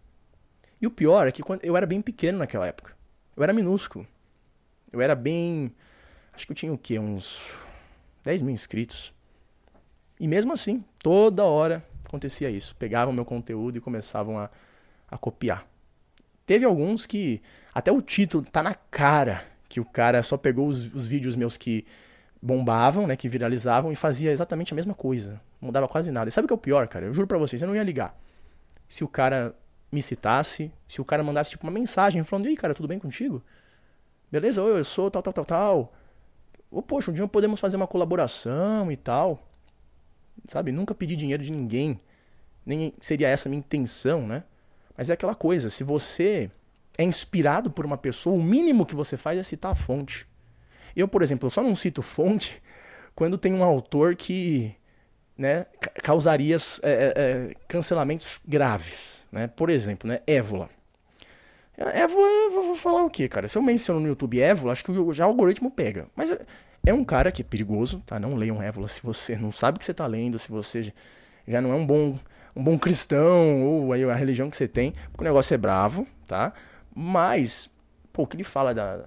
[0.82, 2.96] E o pior é que quando, eu era bem pequeno naquela época.
[3.36, 4.08] Eu era minúsculo.
[4.92, 5.72] Eu era bem.
[6.34, 6.98] Acho que eu tinha o quê?
[6.98, 7.54] Uns
[8.24, 9.14] 10 mil inscritos.
[10.20, 12.76] E mesmo assim, toda hora acontecia isso.
[12.76, 14.50] Pegavam meu conteúdo e começavam a,
[15.10, 15.68] a copiar.
[16.46, 17.42] Teve alguns que.
[17.74, 21.58] Até o título tá na cara que o cara só pegou os, os vídeos meus
[21.58, 21.86] que
[22.42, 25.42] bombavam, né, que viralizavam e fazia exatamente a mesma coisa.
[25.62, 26.30] Não mudava quase nada.
[26.30, 27.06] E sabe o que é o pior, cara?
[27.06, 28.18] Eu juro pra vocês, eu não ia ligar.
[28.88, 29.54] Se o cara
[29.92, 33.00] me citasse, se o cara mandasse tipo uma mensagem falando: "E aí, cara, tudo bem
[33.00, 33.44] contigo?"
[34.32, 34.62] Beleza?
[34.62, 35.94] Oi, eu sou tal tal tal tal.
[36.72, 39.47] Ou poxa, um dia podemos fazer uma colaboração e tal.
[40.48, 40.72] Sabe?
[40.72, 42.00] Nunca pedi dinheiro de ninguém.
[42.66, 44.44] Nem seria essa a minha intenção, né?
[44.98, 46.50] Mas é aquela coisa, se você
[46.98, 50.26] é inspirado por uma pessoa, o mínimo que você faz é citar a fonte.
[50.96, 52.62] Eu, por exemplo, só não cito fonte
[53.14, 54.76] quando tem um autor que
[55.38, 55.68] né,
[56.02, 59.26] causaria é, é, é, cancelamentos graves.
[59.32, 59.48] Né?
[59.48, 60.70] Por exemplo, né, Évola.
[61.78, 63.48] Évola, vou falar o quê, cara?
[63.48, 66.08] Se eu menciono no YouTube Évola, acho que já o algoritmo pega.
[66.16, 66.36] Mas
[66.88, 68.18] é um cara que é perigoso, tá?
[68.18, 70.94] Não leiam Évola se você não sabe o que você tá lendo, se você
[71.46, 72.18] já não é um bom,
[72.56, 76.08] um bom cristão, ou aí a religião que você tem, porque o negócio é bravo,
[76.26, 76.54] tá?
[76.96, 77.70] Mas,
[78.14, 79.02] pô, o que ele fala da,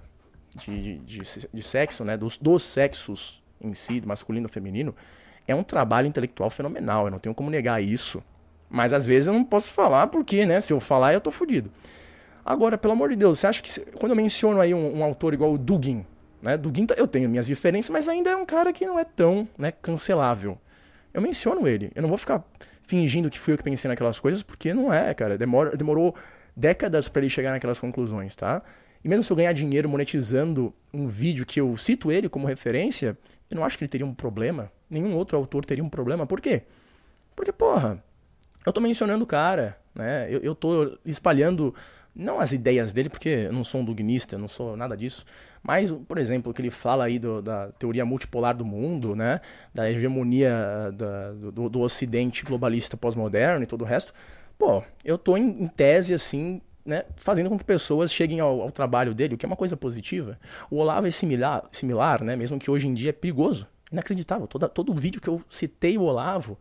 [0.55, 2.15] de, de, de, de sexo, né?
[2.15, 4.95] Dos, dos sexos em si, masculino e feminino,
[5.47, 7.05] é um trabalho intelectual fenomenal.
[7.05, 8.23] Eu não tenho como negar isso.
[8.69, 10.61] Mas às vezes eu não posso falar porque, né?
[10.61, 11.71] Se eu falar, eu tô fudido.
[12.45, 15.33] Agora, pelo amor de Deus, você acha que quando eu menciono aí um, um autor
[15.33, 16.05] igual o Dugin,
[16.41, 16.57] né?
[16.57, 19.71] Dugin, eu tenho minhas diferenças, mas ainda é um cara que não é tão né,
[19.71, 20.57] cancelável.
[21.13, 21.91] Eu menciono ele.
[21.93, 22.43] Eu não vou ficar
[22.83, 25.37] fingindo que fui eu que pensei naquelas coisas, porque não é, cara.
[25.37, 26.15] Demora, demorou
[26.55, 28.61] décadas para ele chegar naquelas conclusões, tá?
[29.03, 33.17] E mesmo se eu ganhar dinheiro monetizando um vídeo que eu cito ele como referência,
[33.49, 34.71] eu não acho que ele teria um problema.
[34.89, 36.25] Nenhum outro autor teria um problema.
[36.25, 36.63] Por quê?
[37.35, 38.03] Porque, porra,
[38.65, 40.27] eu tô mencionando o cara, né?
[40.29, 41.73] Eu, eu tô espalhando,
[42.15, 45.25] não as ideias dele, porque eu não sou um dugnista, não sou nada disso,
[45.63, 49.39] mas, por exemplo, o que ele fala aí do, da teoria multipolar do mundo, né?
[49.73, 54.13] Da hegemonia da, do, do ocidente globalista pós-moderno e todo o resto.
[54.57, 58.71] Pô, eu tô em, em tese, assim, né, fazendo com que pessoas cheguem ao, ao,
[58.71, 60.39] trabalho dele, o que é uma coisa positiva.
[60.69, 64.47] O Olavo é similar, similar né, mesmo que hoje em dia é perigoso, inacreditável.
[64.47, 66.57] Toda, todo vídeo que eu citei o Olavo,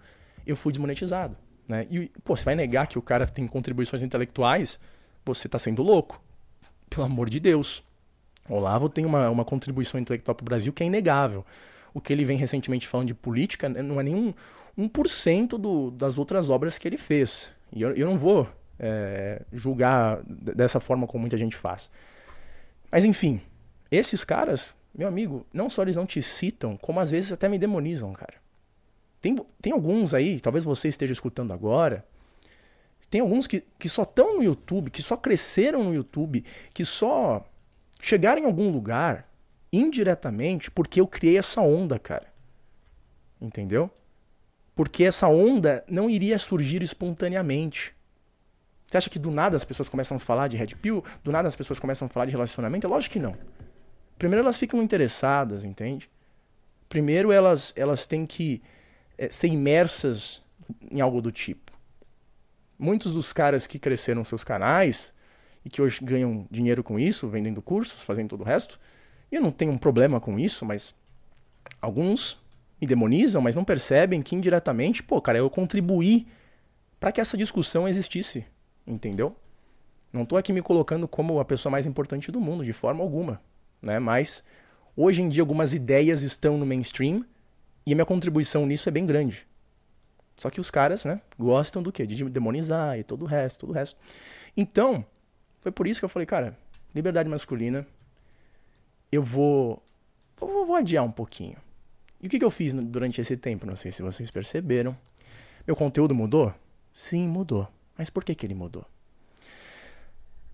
[0.47, 1.37] eu fui desmonetizado.
[1.67, 1.87] Né?
[1.91, 4.79] E, pô, você vai negar que o cara tem contribuições intelectuais?
[5.25, 6.21] Você está sendo louco.
[6.89, 7.85] Pelo amor de Deus.
[8.49, 11.45] Olavo tem uma, uma contribuição intelectual para o Brasil que é inegável.
[11.95, 14.35] O que ele vem recentemente falando de política né, não é nem um,
[14.89, 17.51] 1% do, das outras obras que ele fez.
[17.73, 21.91] E eu, eu não vou é, julgar dessa forma como muita gente faz.
[22.91, 23.41] Mas enfim,
[23.91, 27.59] esses caras, meu amigo, não só eles não te citam, como às vezes até me
[27.59, 28.35] demonizam, cara.
[29.21, 32.05] Tem, tem alguns aí, talvez você esteja escutando agora,
[33.11, 37.45] tem alguns que, que só estão no YouTube, que só cresceram no YouTube, que só
[38.01, 39.29] chegaram em algum lugar
[39.73, 42.33] indiretamente porque eu criei essa onda, cara.
[43.41, 43.91] Entendeu?
[44.77, 47.95] Porque essa onda não iria surgir espontaneamente.
[48.87, 51.05] Você acha que do nada as pessoas começam a falar de Red Pill?
[51.25, 52.87] Do nada as pessoas começam a falar de relacionamento?
[52.87, 53.37] É lógico que não.
[54.19, 56.09] Primeiro elas ficam interessadas, entende?
[56.89, 58.63] Primeiro elas, elas têm que
[59.19, 60.43] é, ser imersas
[60.91, 61.70] em algo do tipo.
[62.81, 65.15] Muitos dos caras que cresceram seus canais
[65.65, 68.81] e que hoje ganham dinheiro com isso, vendendo cursos, fazendo todo o resto,
[69.31, 70.95] e eu não tenho um problema com isso, mas
[71.81, 72.41] alguns
[72.81, 76.27] me demonizam, mas não percebem que indiretamente, pô, cara, eu contribuí
[76.99, 78.47] para que essa discussão existisse
[78.87, 79.35] entendeu?
[80.13, 83.41] Não estou aqui me colocando como a pessoa mais importante do mundo, de forma alguma,
[83.81, 83.99] né?
[83.99, 84.45] Mas
[84.97, 87.25] hoje em dia algumas ideias estão no mainstream
[87.87, 89.47] e a minha contribuição nisso é bem grande.
[90.41, 92.07] Só que os caras, né, gostam do quê?
[92.07, 94.01] De demonizar e todo o resto, todo o resto.
[94.57, 95.05] Então,
[95.61, 96.57] foi por isso que eu falei, cara,
[96.95, 97.87] liberdade masculina,
[99.13, 99.83] eu vou,
[100.39, 101.59] vou, vou adiar um pouquinho.
[102.23, 103.67] E o que, que eu fiz durante esse tempo?
[103.67, 104.97] Não sei se vocês perceberam.
[105.67, 106.55] Meu conteúdo mudou?
[106.91, 107.69] Sim, mudou.
[107.99, 108.87] Mas por que, que ele mudou?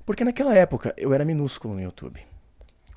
[0.04, 2.20] Porque naquela época eu era minúsculo no YouTube.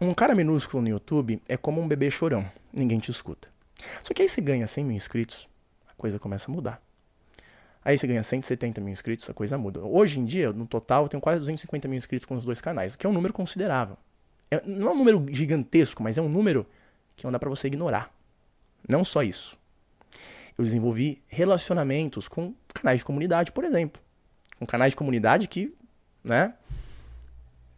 [0.01, 3.47] Um cara minúsculo no YouTube é como um bebê chorão, ninguém te escuta.
[4.01, 5.47] Só que aí você ganha 100 mil inscritos,
[5.99, 6.81] coisa começa a mudar.
[7.85, 9.81] Aí você ganha 170 mil inscritos, a coisa muda.
[9.81, 12.95] Hoje em dia, no total, eu tenho quase 250 mil inscritos com os dois canais,
[12.95, 13.97] o que é um número considerável.
[14.49, 16.65] É, não é um número gigantesco, mas é um número
[17.15, 18.11] que não dá para você ignorar.
[18.87, 19.57] Não só isso.
[20.57, 24.01] Eu desenvolvi relacionamentos com canais de comunidade, por exemplo
[24.59, 25.73] com canais de comunidade que,
[26.23, 26.53] né?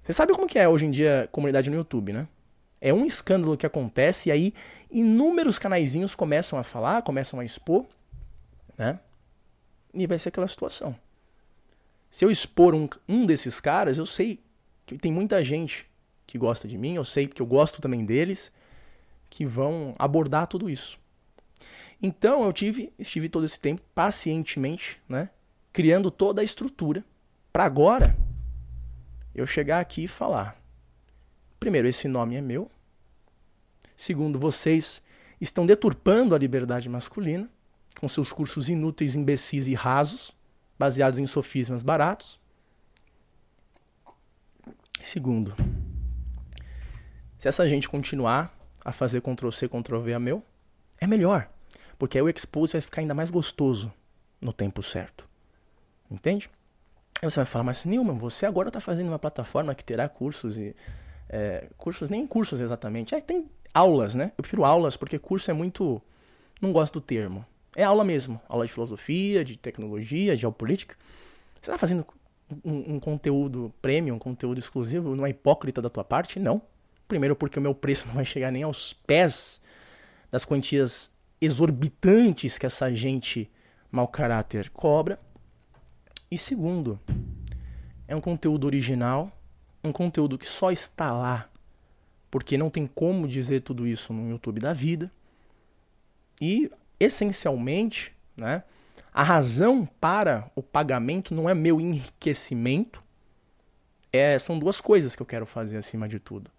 [0.02, 2.28] Você sabe como que é hoje em dia comunidade no YouTube, né?
[2.82, 4.54] É um escândalo que acontece e aí
[4.90, 7.86] inúmeros canaizinhos começam a falar, começam a expor,
[8.82, 9.00] né?
[9.94, 10.96] E vai ser aquela situação.
[12.10, 14.40] Se eu expor um, um desses caras, eu sei
[14.88, 15.88] que tem muita gente
[16.26, 18.52] que gosta de mim, eu sei que eu gosto também deles,
[19.30, 21.00] que vão abordar tudo isso.
[22.02, 25.30] Então eu tive, estive todo esse tempo pacientemente, né,
[25.72, 27.06] criando toda a estrutura
[27.54, 28.18] para agora
[29.36, 30.60] eu chegar aqui e falar:
[31.60, 32.72] primeiro, esse nome é meu.
[33.96, 35.04] Segundo, vocês
[35.40, 37.48] estão deturpando a liberdade masculina
[38.00, 40.36] com seus cursos inúteis, imbecis e rasos,
[40.78, 42.40] baseados em sofismas baratos.
[45.00, 45.56] Segundo,
[47.38, 50.44] se essa gente continuar a fazer Ctrl-C, Ctrl-V a meu,
[51.00, 51.50] é melhor,
[51.98, 53.92] porque aí o expose vai ficar ainda mais gostoso
[54.40, 55.28] no tempo certo.
[56.10, 56.50] Entende?
[57.22, 60.58] Aí você vai falar, mas Nilman, você agora está fazendo uma plataforma que terá cursos
[60.58, 60.76] e.
[61.30, 63.16] É, cursos, nem cursos exatamente.
[63.16, 64.34] É, tem aulas, né?
[64.38, 66.02] Eu prefiro aulas porque curso é muito.
[66.60, 67.46] Não gosto do termo.
[67.76, 68.40] É aula mesmo.
[68.48, 70.96] Aula de filosofia, de tecnologia, de geopolítica.
[71.56, 72.06] Você está fazendo
[72.64, 76.40] um, um, conteúdo premium, um conteúdo exclusivo, não é hipócrita da tua parte?
[76.40, 76.62] Não.
[77.08, 79.62] Primeiro porque o meu preço não vai chegar nem aos pés
[80.30, 83.50] das quantias exorbitantes que essa gente
[83.92, 85.20] mau caráter cobra.
[86.30, 87.00] E segundo,
[88.08, 89.32] é um conteúdo original,
[89.84, 91.52] um conteúdo que só está lá
[92.32, 95.12] porque não tem como dizer tudo isso no YouTube da vida.
[96.40, 96.72] E
[97.04, 98.64] essencialmente, né,
[99.14, 103.04] a razão para o pagamento não é meu enriquecimento,
[104.12, 106.52] é, são duas coisas que eu quero fazer acima de tudo.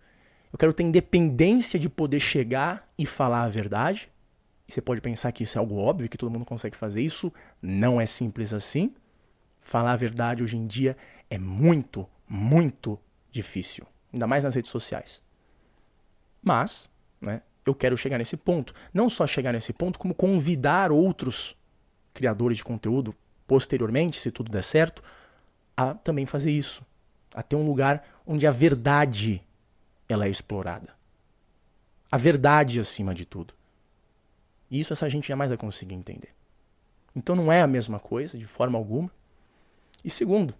[0.53, 4.11] Eu quero ter independência de poder chegar e falar a verdade.
[4.69, 7.33] E você pode pensar que isso é algo óbvio, que todo mundo consegue fazer isso.
[7.61, 8.95] Não é simples assim.
[9.59, 10.97] Falar a verdade hoje em dia
[11.31, 12.99] é muito, muito
[13.31, 13.87] difícil.
[14.13, 15.23] Ainda mais nas redes sociais.
[16.43, 18.75] Mas, né, eu quero chegar nesse ponto.
[18.93, 21.57] Não só chegar nesse ponto, como convidar outros
[22.13, 23.15] criadores de conteúdo,
[23.47, 25.03] posteriormente, se tudo der certo,
[25.77, 26.85] a também fazer isso.
[27.35, 29.43] A ter um lugar onde a verdade
[30.09, 30.95] ela é explorada.
[32.11, 33.55] A verdade acima de tudo.
[34.71, 36.35] E isso essa gente jamais vai conseguir entender.
[37.15, 39.11] Então não é a mesma coisa, de forma alguma.
[40.05, 40.55] E segundo,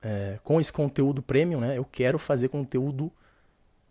[0.00, 3.12] é, com esse conteúdo premium, né, eu quero fazer conteúdo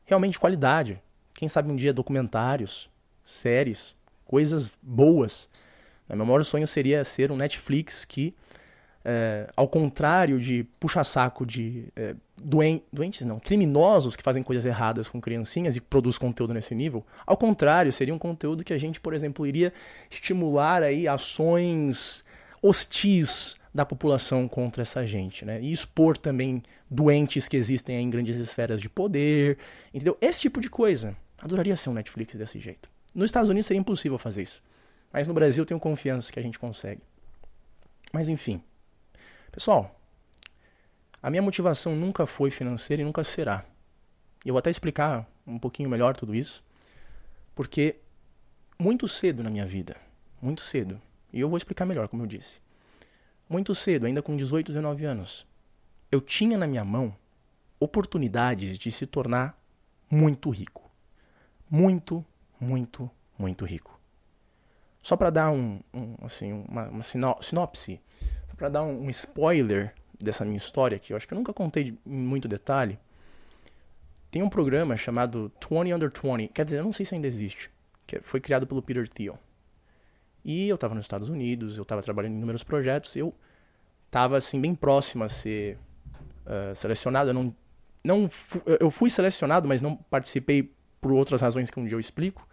[0.06, 1.02] realmente de qualidade.
[1.38, 2.90] Quem sabe um dia documentários,
[3.24, 3.96] séries,
[4.26, 5.48] coisas boas.
[6.10, 8.34] Meu maior sonho seria ser um Netflix que
[9.06, 15.08] é, ao contrário de puxa-saco de é, doen doentes, não, criminosos que fazem coisas erradas
[15.08, 19.00] com criancinhas e produz conteúdo nesse nível, ao contrário, seria um conteúdo que a gente,
[19.00, 19.72] por exemplo, iria
[20.10, 22.26] estimular aí ações
[22.62, 25.62] hostis da população contra essa gente, né?
[25.62, 29.58] E expor também doentes que existem em grandes esferas de poder,
[29.94, 30.18] entendeu?
[30.20, 31.16] Esse tipo de coisa.
[31.42, 32.90] Adoraria ser um Netflix desse jeito.
[33.14, 34.62] Nos Estados Unidos seria impossível fazer isso.
[35.12, 37.02] Mas no Brasil tenho confiança que a gente consegue.
[38.12, 38.62] Mas enfim,
[39.58, 40.00] Pessoal,
[41.20, 43.66] a minha motivação nunca foi financeira e nunca será.
[44.46, 46.64] Eu vou até explicar um pouquinho melhor tudo isso,
[47.56, 47.96] porque
[48.78, 49.98] muito cedo na minha vida,
[50.40, 51.02] muito cedo,
[51.34, 52.60] e eu vou explicar melhor, como eu disse.
[53.50, 55.44] Muito cedo, ainda com 18, 19 anos,
[56.12, 57.16] eu tinha na minha mão
[57.80, 59.60] oportunidades de se tornar
[60.08, 60.87] muito rico.
[61.70, 62.26] Muito,
[62.60, 64.00] muito, muito rico.
[65.02, 68.02] Só para dar um, um, assim, uma, uma sinopse
[68.58, 71.84] para dar um, um, spoiler dessa minha história, que eu acho que eu nunca contei
[71.86, 73.00] de, em muito detalhe,
[74.32, 77.72] tem um programa chamado 20 Under 20, quer dizer, eu não sei se ainda existe,
[78.06, 79.40] que foi criado pelo Peter Thiel.
[80.44, 83.34] E eu estava nos Estados Unidos, eu estava trabalhando em inúmeros projetos, eu
[84.08, 85.78] estava assim bem próximo a ser
[86.46, 87.56] uh, selecionado, eu não,
[88.04, 88.30] não
[88.80, 92.48] eu fui selecionado, mas não participei por outras razões que um dia eu explico.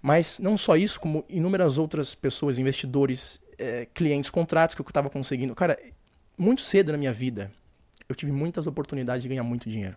[0.00, 5.08] Mas não só isso, como inúmeras outras pessoas, investidores é, clientes, contratos que eu estava
[5.08, 5.54] conseguindo.
[5.54, 5.78] Cara,
[6.36, 7.50] muito cedo na minha vida,
[8.08, 9.96] eu tive muitas oportunidades de ganhar muito dinheiro.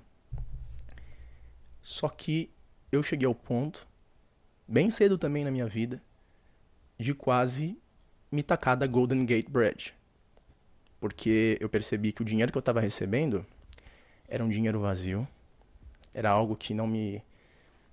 [1.81, 2.49] Só que
[2.91, 3.87] eu cheguei ao ponto,
[4.67, 6.01] bem cedo também na minha vida,
[6.97, 7.77] de quase
[8.31, 9.93] me tacar da Golden Gate Bridge.
[10.99, 13.45] Porque eu percebi que o dinheiro que eu estava recebendo
[14.27, 15.27] era um dinheiro vazio,
[16.17, 17.23] era algo que não me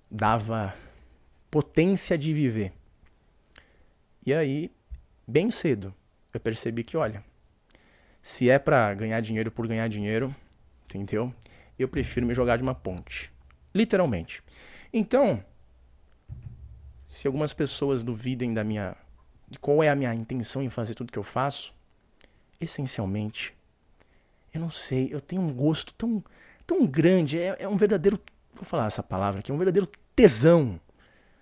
[0.09, 0.73] dava
[1.51, 2.73] potência de viver.
[4.25, 4.71] E aí
[5.27, 5.93] bem cedo,
[6.33, 7.23] eu percebi que, olha,
[8.23, 10.35] se é para ganhar dinheiro por ganhar dinheiro,
[10.85, 11.31] entendeu?
[11.77, 13.31] Eu prefiro me jogar de uma ponte.
[13.71, 14.41] Literalmente.
[14.91, 15.45] Então,
[17.07, 18.95] se algumas pessoas duvidem da minha
[19.47, 21.75] de qual é a minha intenção em fazer tudo que eu faço,
[22.59, 23.53] essencialmente,
[24.51, 26.23] eu não sei, eu tenho um gosto tão
[26.65, 28.19] tão grande, é, é um verdadeiro,
[28.53, 30.79] vou falar essa palavra aqui, é um verdadeiro tesão,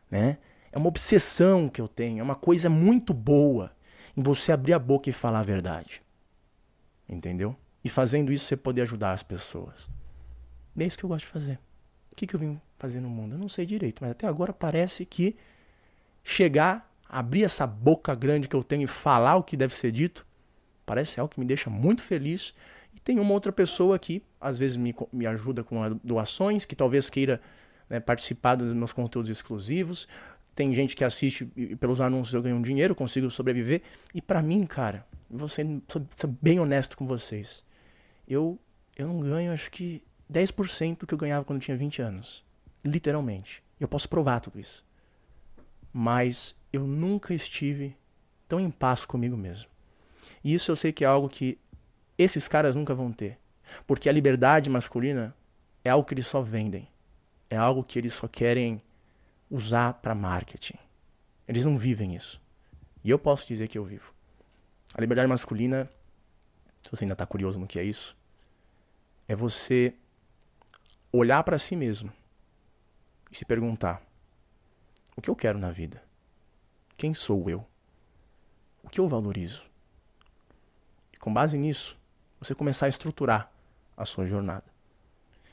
[0.10, 0.38] né?
[0.72, 3.72] É uma obsessão que eu tenho, é uma coisa muito boa
[4.18, 6.02] em você abrir a boca e falar a verdade.
[7.08, 7.56] Entendeu?
[7.84, 9.90] E fazendo isso você poder ajudar as pessoas.
[10.78, 11.60] É isso que eu gosto de fazer.
[12.12, 13.36] O que, que eu vim fazer no mundo?
[13.36, 15.36] Eu não sei direito, mas até agora parece que
[16.24, 20.26] chegar, abrir essa boca grande que eu tenho e falar o que deve ser dito,
[20.86, 22.54] parece algo que me deixa muito feliz.
[22.96, 27.10] E tem uma outra pessoa que às vezes me, me ajuda com doações, que talvez
[27.10, 27.42] queira
[27.90, 30.08] né, participar dos meus conteúdos exclusivos,
[30.56, 33.82] tem gente que assiste e pelos anúncios eu ganho dinheiro, consigo sobreviver.
[34.14, 35.66] E para mim, cara, vou ser,
[36.42, 37.66] bem honesto com vocês.
[38.28, 38.60] Eu,
[38.96, 42.44] eu não ganho, acho que 10% do que eu ganhava quando eu tinha 20 anos.
[42.84, 43.64] Literalmente.
[43.80, 44.86] Eu posso provar tudo isso.
[45.92, 47.96] Mas eu nunca estive
[48.48, 49.70] tão em paz comigo mesmo.
[50.44, 51.58] E isso eu sei que é algo que
[52.24, 53.38] esses caras nunca vão ter.
[53.86, 55.36] Porque a liberdade masculina
[55.84, 56.88] é algo que eles só vendem.
[57.50, 58.82] É algo que eles só querem
[59.50, 60.78] usar para marketing.
[61.48, 62.42] Eles não vivem isso.
[63.04, 64.14] E eu posso dizer que eu vivo.
[64.94, 65.90] A liberdade masculina,
[66.82, 68.16] se você ainda está curioso no que é isso,
[69.28, 69.94] é você
[71.12, 72.12] olhar para si mesmo
[73.32, 74.02] e se perguntar:
[75.16, 76.04] o que eu quero na vida?
[76.96, 77.66] Quem sou eu?
[78.84, 79.70] O que eu valorizo?
[81.12, 81.98] E com base nisso,
[82.44, 83.52] você começar a estruturar
[83.96, 84.66] a sua jornada.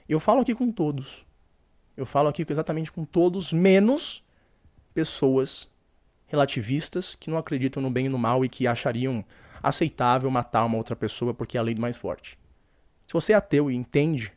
[0.08, 1.24] Eu falo aqui com todos.
[1.96, 4.24] Eu falo aqui exatamente com todos, menos
[4.92, 5.70] pessoas
[6.26, 9.24] relativistas que não acreditam no bem e no mal e que achariam
[9.62, 12.38] aceitável matar uma outra pessoa porque é a lei do mais forte.
[13.06, 14.32] Se você é ateu e entende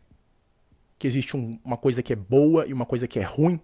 [0.97, 3.59] que existe um, uma coisa que é boa e uma coisa que é ruim,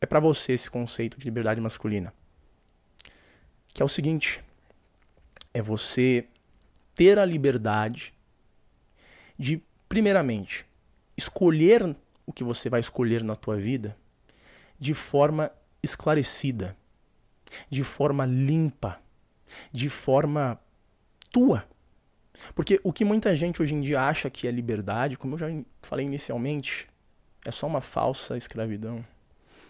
[0.00, 2.12] é para você esse conceito de liberdade masculina.
[3.68, 4.42] Que é o seguinte:
[5.54, 6.26] é você
[6.94, 8.14] ter a liberdade
[9.38, 10.66] de, primeiramente,
[11.16, 13.96] escolher o que você vai escolher na tua vida
[14.78, 15.50] de forma
[15.82, 16.76] esclarecida,
[17.68, 19.00] de forma limpa,
[19.72, 20.58] de forma
[21.30, 21.66] tua.
[22.54, 25.46] Porque o que muita gente hoje em dia acha que é liberdade, como eu já
[25.82, 26.88] falei inicialmente,
[27.44, 29.04] é só uma falsa escravidão.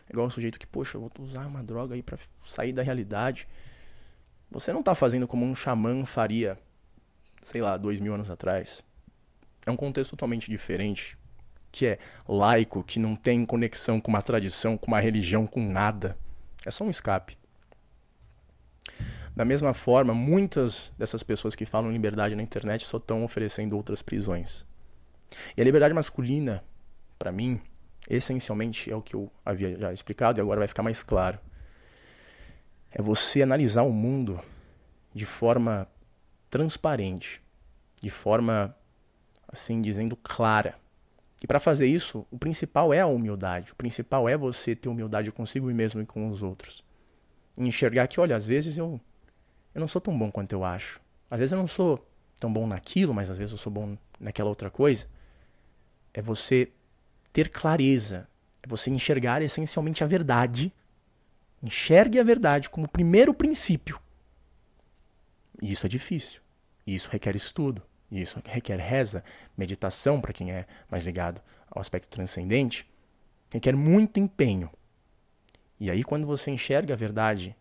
[0.09, 2.83] É igual o sujeito que, poxa, eu vou usar uma droga aí para sair da
[2.83, 3.49] realidade.
[4.51, 6.59] Você não tá fazendo como um xamã faria,
[7.43, 8.84] sei lá, dois mil anos atrás.
[9.66, 11.16] É um contexto totalmente diferente,
[11.70, 16.16] que é laico, que não tem conexão com uma tradição, com uma religião, com nada.
[16.64, 17.36] É só um escape.
[19.34, 24.03] Da mesma forma, muitas dessas pessoas que falam liberdade na internet só estão oferecendo outras
[24.03, 24.66] prisões.
[25.57, 26.62] E a liberdade masculina,
[27.18, 27.61] para mim,
[28.11, 31.38] essencialmente é o que eu havia já explicado e agora vai ficar mais claro.
[32.90, 34.38] É você analisar o mundo
[35.14, 35.88] de forma
[36.53, 37.42] transparente,
[38.03, 38.76] de forma,
[39.48, 40.76] assim dizendo, clara.
[41.42, 43.72] E para fazer isso, o principal é a humildade.
[43.72, 46.84] O principal é você ter humildade consigo mesmo e com os outros.
[47.59, 49.00] E enxergar que, olha, às vezes eu
[49.74, 51.00] eu não sou tão bom quanto eu acho.
[51.30, 52.07] Às vezes eu não sou
[52.38, 55.09] tão bom naquilo, mas às vezes eu sou bom naquela outra coisa.
[56.12, 56.70] É você
[57.32, 58.28] ter clareza,
[58.62, 60.70] é você enxergar essencialmente a verdade.
[61.62, 63.98] Enxergue a verdade como primeiro princípio.
[65.62, 66.41] E isso é difícil.
[66.87, 67.83] E isso requer estudo.
[68.11, 69.24] Isso requer reza,
[69.57, 72.87] meditação para quem é mais ligado ao aspecto transcendente.
[73.51, 74.70] Requer muito empenho.
[75.80, 77.57] E aí, quando você enxerga a verdade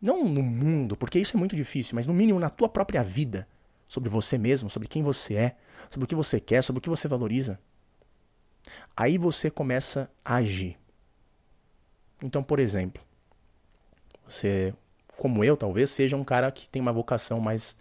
[0.00, 3.48] não no mundo, porque isso é muito difícil, mas no mínimo na tua própria vida,
[3.88, 5.56] sobre você mesmo, sobre quem você é,
[5.90, 7.58] sobre o que você quer, sobre o que você valoriza.
[8.96, 10.78] Aí você começa a agir.
[12.22, 13.02] Então, por exemplo,
[14.26, 14.74] você,
[15.16, 17.76] como eu, talvez, seja um cara que tem uma vocação mais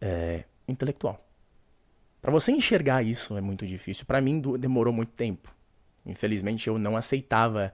[0.00, 1.22] é, intelectual.
[2.20, 4.04] Para você enxergar isso é muito difícil.
[4.04, 5.54] Para mim, demorou muito tempo.
[6.04, 7.72] Infelizmente, eu não aceitava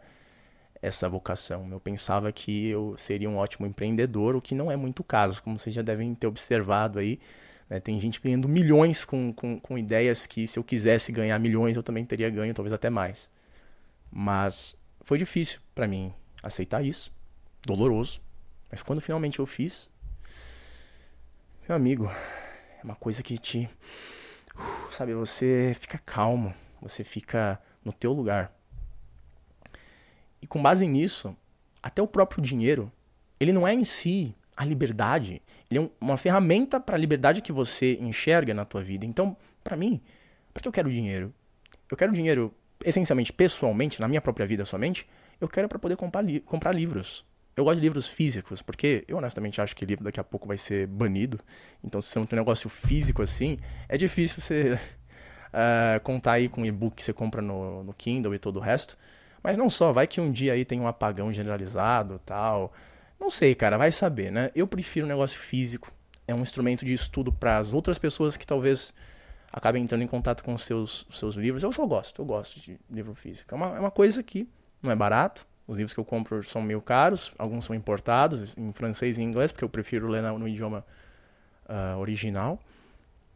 [0.80, 1.68] essa vocação.
[1.70, 5.42] Eu pensava que eu seria um ótimo empreendedor, o que não é muito o caso,
[5.42, 7.20] como vocês já devem ter observado aí.
[7.70, 7.78] Né?
[7.78, 11.82] Tem gente ganhando milhões com, com, com ideias que, se eu quisesse ganhar milhões, eu
[11.82, 13.30] também teria ganho, talvez até mais.
[14.10, 16.12] Mas foi difícil para mim
[16.42, 17.12] aceitar isso,
[17.64, 18.20] doloroso.
[18.70, 19.90] Mas quando finalmente eu fiz,
[21.68, 22.10] meu amigo,
[22.80, 23.68] é uma coisa que te.
[24.90, 28.52] Sabe, você fica calmo, você fica no teu lugar.
[30.40, 31.36] E com base nisso,
[31.82, 32.90] até o próprio dinheiro,
[33.38, 35.40] ele não é em si a liberdade,
[35.70, 39.06] ele é uma ferramenta para a liberdade que você enxerga na tua vida.
[39.06, 40.00] Então, para mim,
[40.52, 41.32] para que eu quero dinheiro?
[41.90, 42.52] Eu quero dinheiro
[42.84, 45.08] essencialmente, pessoalmente, na minha própria vida somente,
[45.40, 47.24] eu quero para poder comprar, li comprar livros.
[47.54, 50.56] Eu gosto de livros físicos, porque eu honestamente acho que livro daqui a pouco vai
[50.56, 51.38] ser banido.
[51.84, 56.48] Então, se você não tem um negócio físico assim, é difícil você uh, contar aí
[56.48, 58.96] com o e-book que você compra no, no Kindle e todo o resto.
[59.42, 62.72] Mas não só, vai que um dia aí tem um apagão generalizado tal.
[63.20, 64.50] Não sei, cara, vai saber, né?
[64.54, 65.92] Eu prefiro um negócio físico.
[66.26, 68.94] É um instrumento de estudo para as outras pessoas que talvez
[69.52, 71.62] acabem entrando em contato com os seus, seus livros.
[71.62, 73.54] Eu só gosto, eu gosto de livro físico.
[73.54, 74.48] É uma, é uma coisa que
[74.82, 75.46] não é barato.
[75.72, 79.50] Os livros que eu compro são meio caros, alguns são importados em francês e inglês,
[79.50, 80.84] porque eu prefiro ler no, idioma
[81.66, 82.60] uh, original.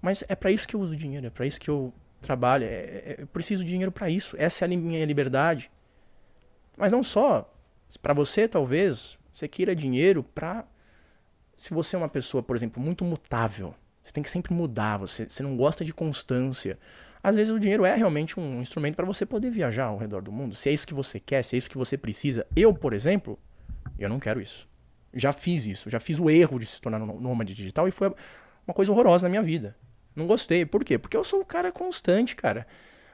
[0.02, 2.64] Mas é para isso que eu uso dinheiro, é para isso que eu trabalho.
[2.64, 4.36] É, é, eu preciso de dinheiro para isso.
[4.38, 5.70] Essa é a minha liberdade.
[6.76, 7.50] Mas não só.
[8.02, 10.66] Para você, talvez, você queira dinheiro para.
[11.56, 13.74] Se você é uma pessoa, por exemplo, muito mutável,
[14.04, 16.78] você tem que sempre mudar, você, você não gosta de constância.
[17.26, 20.30] Às vezes o dinheiro é realmente um instrumento para você poder viajar ao redor do
[20.30, 20.54] mundo.
[20.54, 22.46] Se é isso que você quer, se é isso que você precisa.
[22.54, 23.36] Eu, por exemplo,
[23.98, 24.68] eu não quero isso.
[25.12, 28.14] Já fiz isso, já fiz o erro de se tornar nômade digital e foi
[28.64, 29.76] uma coisa horrorosa na minha vida.
[30.14, 30.64] Não gostei.
[30.64, 30.98] Por quê?
[30.98, 32.64] Porque eu sou um cara constante, cara.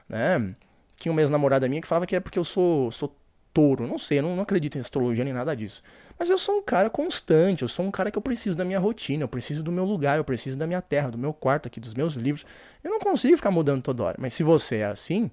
[0.07, 0.53] Né?
[0.99, 3.17] Tinha uma ex-namorada minha que falava que é porque eu sou, sou
[3.53, 3.87] touro.
[3.87, 5.83] Não sei, eu não, não acredito em astrologia nem nada disso.
[6.17, 8.79] Mas eu sou um cara constante, eu sou um cara que eu preciso da minha
[8.79, 11.79] rotina, eu preciso do meu lugar, eu preciso da minha terra, do meu quarto aqui,
[11.79, 12.45] dos meus livros.
[12.83, 14.17] Eu não consigo ficar mudando toda hora.
[14.19, 15.29] Mas se você é assim,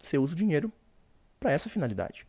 [0.00, 0.72] você usa o dinheiro
[1.40, 2.26] para essa finalidade.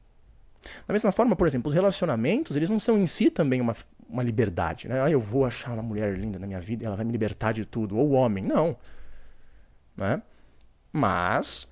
[0.88, 3.76] Da mesma forma, por exemplo, os relacionamentos, eles não são em si também uma,
[4.08, 5.02] uma liberdade, né?
[5.02, 7.52] Ah, eu vou achar uma mulher linda na minha vida e ela vai me libertar
[7.52, 7.98] de tudo.
[7.98, 8.78] Ou o homem, não.
[9.96, 10.22] Né?
[10.92, 11.68] Mas,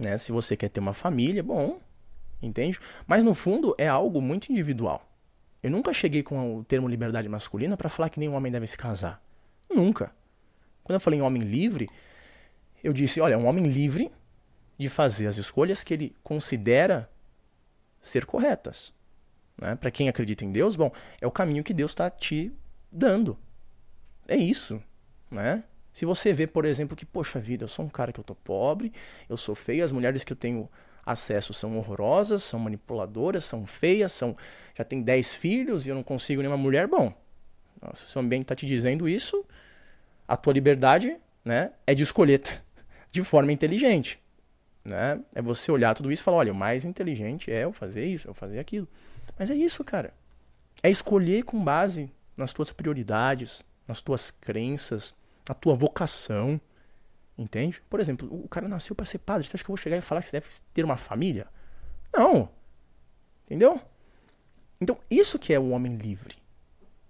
[0.00, 1.78] né, se você quer ter uma família, bom,
[2.46, 2.78] entende?
[3.06, 5.08] Mas no fundo é algo muito individual.
[5.62, 8.76] Eu nunca cheguei com o termo liberdade masculina para falar que nenhum homem deve se
[8.76, 9.22] casar.
[9.68, 10.12] Nunca.
[10.82, 11.88] Quando eu falei em homem livre,
[12.82, 14.12] eu disse, olha, um homem livre
[14.78, 17.10] de fazer as escolhas que ele considera
[18.00, 18.92] ser corretas.
[19.56, 19.74] Né?
[19.74, 22.52] Para quem acredita em Deus, bom, é o caminho que Deus está te
[22.92, 23.38] dando.
[24.28, 24.82] É isso,
[25.30, 25.64] né?
[25.92, 28.34] Se você vê, por exemplo, que, poxa vida, eu sou um cara que eu tô
[28.34, 28.92] pobre,
[29.28, 30.68] eu sou feio, as mulheres que eu tenho
[31.04, 34.36] acesso são horrorosas, são manipuladoras, são feias, são
[34.76, 37.14] já tem 10 filhos e eu não consigo nenhuma mulher, bom,
[37.92, 39.44] se o seu ambiente está te dizendo isso,
[40.26, 42.42] a tua liberdade né, é de escolher
[43.12, 44.20] de forma inteligente.
[44.84, 45.20] Né?
[45.34, 48.28] É você olhar tudo isso e falar, olha, o mais inteligente é eu fazer isso,
[48.28, 48.88] eu fazer aquilo.
[49.38, 50.12] Mas é isso, cara.
[50.82, 55.14] É escolher com base nas tuas prioridades, nas tuas crenças,
[55.48, 56.60] na tua vocação.
[57.36, 57.82] Entende?
[57.90, 59.46] Por exemplo, o cara nasceu para ser padre.
[59.46, 61.46] Você acha que eu vou chegar e falar que você deve ter uma família?
[62.12, 62.48] Não.
[63.44, 63.80] Entendeu?
[64.80, 66.36] Então, isso que é o homem livre.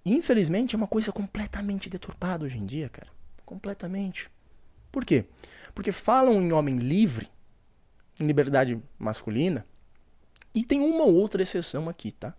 [0.04, 3.08] Infelizmente, é uma coisa completamente deturpada hoje em dia, cara.
[3.44, 4.30] Completamente.
[4.90, 5.24] Por quê?
[5.74, 7.28] Porque falam em homem livre,
[8.20, 9.66] em liberdade masculina,
[10.54, 12.34] e tem uma ou outra exceção aqui, tá?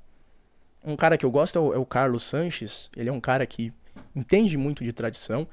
[0.83, 2.89] Um cara que eu gosto é o, é o Carlos Sanches.
[2.95, 3.73] Ele é um cara que
[4.15, 5.47] entende muito de tradição.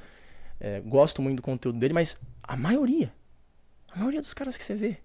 [0.65, 3.13] É, gosto muito do conteúdo dele, mas a maioria,
[3.91, 4.97] a maioria dos caras que você vê,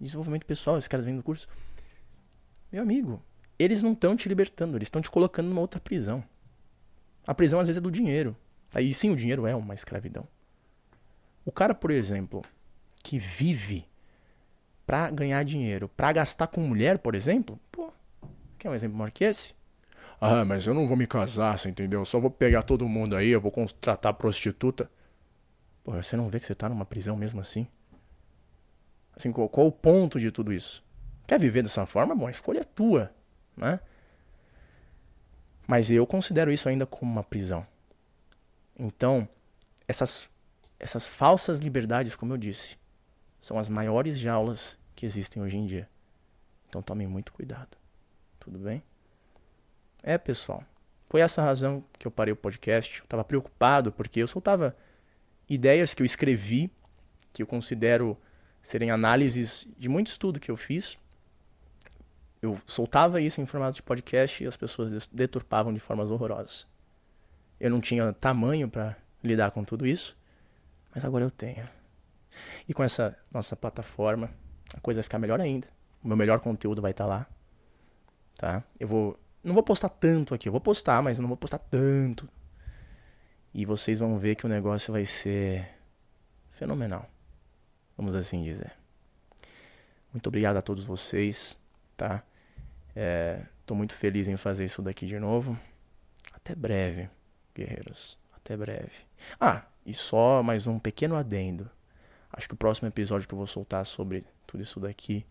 [0.00, 1.46] desenvolvimento pessoal, esses caras vêm do curso,
[2.72, 3.22] meu amigo,
[3.58, 6.24] eles não estão te libertando, eles estão te colocando numa outra prisão.
[7.26, 8.34] A prisão às vezes é do dinheiro.
[8.72, 10.26] Aí sim, o dinheiro é uma escravidão.
[11.44, 12.40] O cara, por exemplo,
[13.04, 13.84] que vive
[14.86, 17.92] para ganhar dinheiro, para gastar com mulher, por exemplo, pô,
[18.58, 19.54] quer um exemplo maior que esse?
[20.18, 22.00] Ah, mas eu não vou me casar, você entendeu?
[22.00, 24.90] Eu só vou pegar todo mundo aí, eu vou contratar prostituta.
[25.84, 27.66] Pô, você não vê que você tá numa prisão mesmo assim?
[29.14, 30.84] Assim, qual, qual o ponto de tudo isso?
[31.26, 32.14] Quer viver dessa forma?
[32.14, 33.12] Bom, a escolha é tua,
[33.56, 33.80] né?
[35.66, 37.66] Mas eu considero isso ainda como uma prisão.
[38.78, 39.28] Então,
[39.86, 40.28] essas,
[40.78, 42.76] essas falsas liberdades, como eu disse,
[43.40, 45.88] são as maiores jaulas que existem hoje em dia.
[46.68, 47.76] Então tomem muito cuidado.
[48.40, 48.82] Tudo bem?
[50.02, 50.64] É, pessoal.
[51.08, 53.00] Foi essa a razão que eu parei o podcast.
[53.00, 54.76] Eu estava preocupado porque eu soltava
[55.52, 56.70] ideias que eu escrevi,
[57.32, 58.16] que eu considero
[58.60, 60.98] serem análises de muito estudo que eu fiz
[62.42, 66.66] eu soltava isso em formato de podcast e as pessoas deturpavam de formas horrorosas.
[67.60, 70.18] Eu não tinha tamanho para lidar com tudo isso,
[70.92, 71.68] mas agora eu tenho.
[72.68, 74.28] E com essa nossa plataforma,
[74.74, 75.68] a coisa vai ficar melhor ainda.
[76.02, 77.26] O meu melhor conteúdo vai estar tá lá.
[78.36, 78.64] Tá?
[78.78, 82.28] Eu vou não vou postar tanto aqui, eu vou postar, mas não vou postar tanto.
[83.54, 85.68] E vocês vão ver que o negócio vai ser
[86.50, 87.08] fenomenal.
[87.96, 88.72] Vamos assim dizer.
[90.12, 91.58] Muito obrigado a todos vocês,
[91.96, 92.22] tá?
[93.60, 95.58] Estou é, muito feliz em fazer isso daqui de novo.
[96.32, 97.08] Até breve,
[97.54, 98.18] guerreiros.
[98.34, 98.92] Até breve.
[99.40, 101.70] Ah, e só mais um pequeno adendo.
[102.32, 105.26] Acho que o próximo episódio que eu vou soltar sobre tudo isso daqui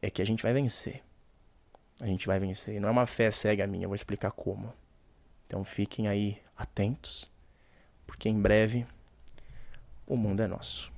[0.00, 1.02] é que a gente vai vencer.
[2.00, 2.80] A gente vai vencer.
[2.80, 4.72] Não é uma fé cega minha, eu vou explicar como.
[5.46, 7.30] Então fiquem aí atentos,
[8.12, 8.86] porque em breve
[10.06, 10.91] o mundo é nosso.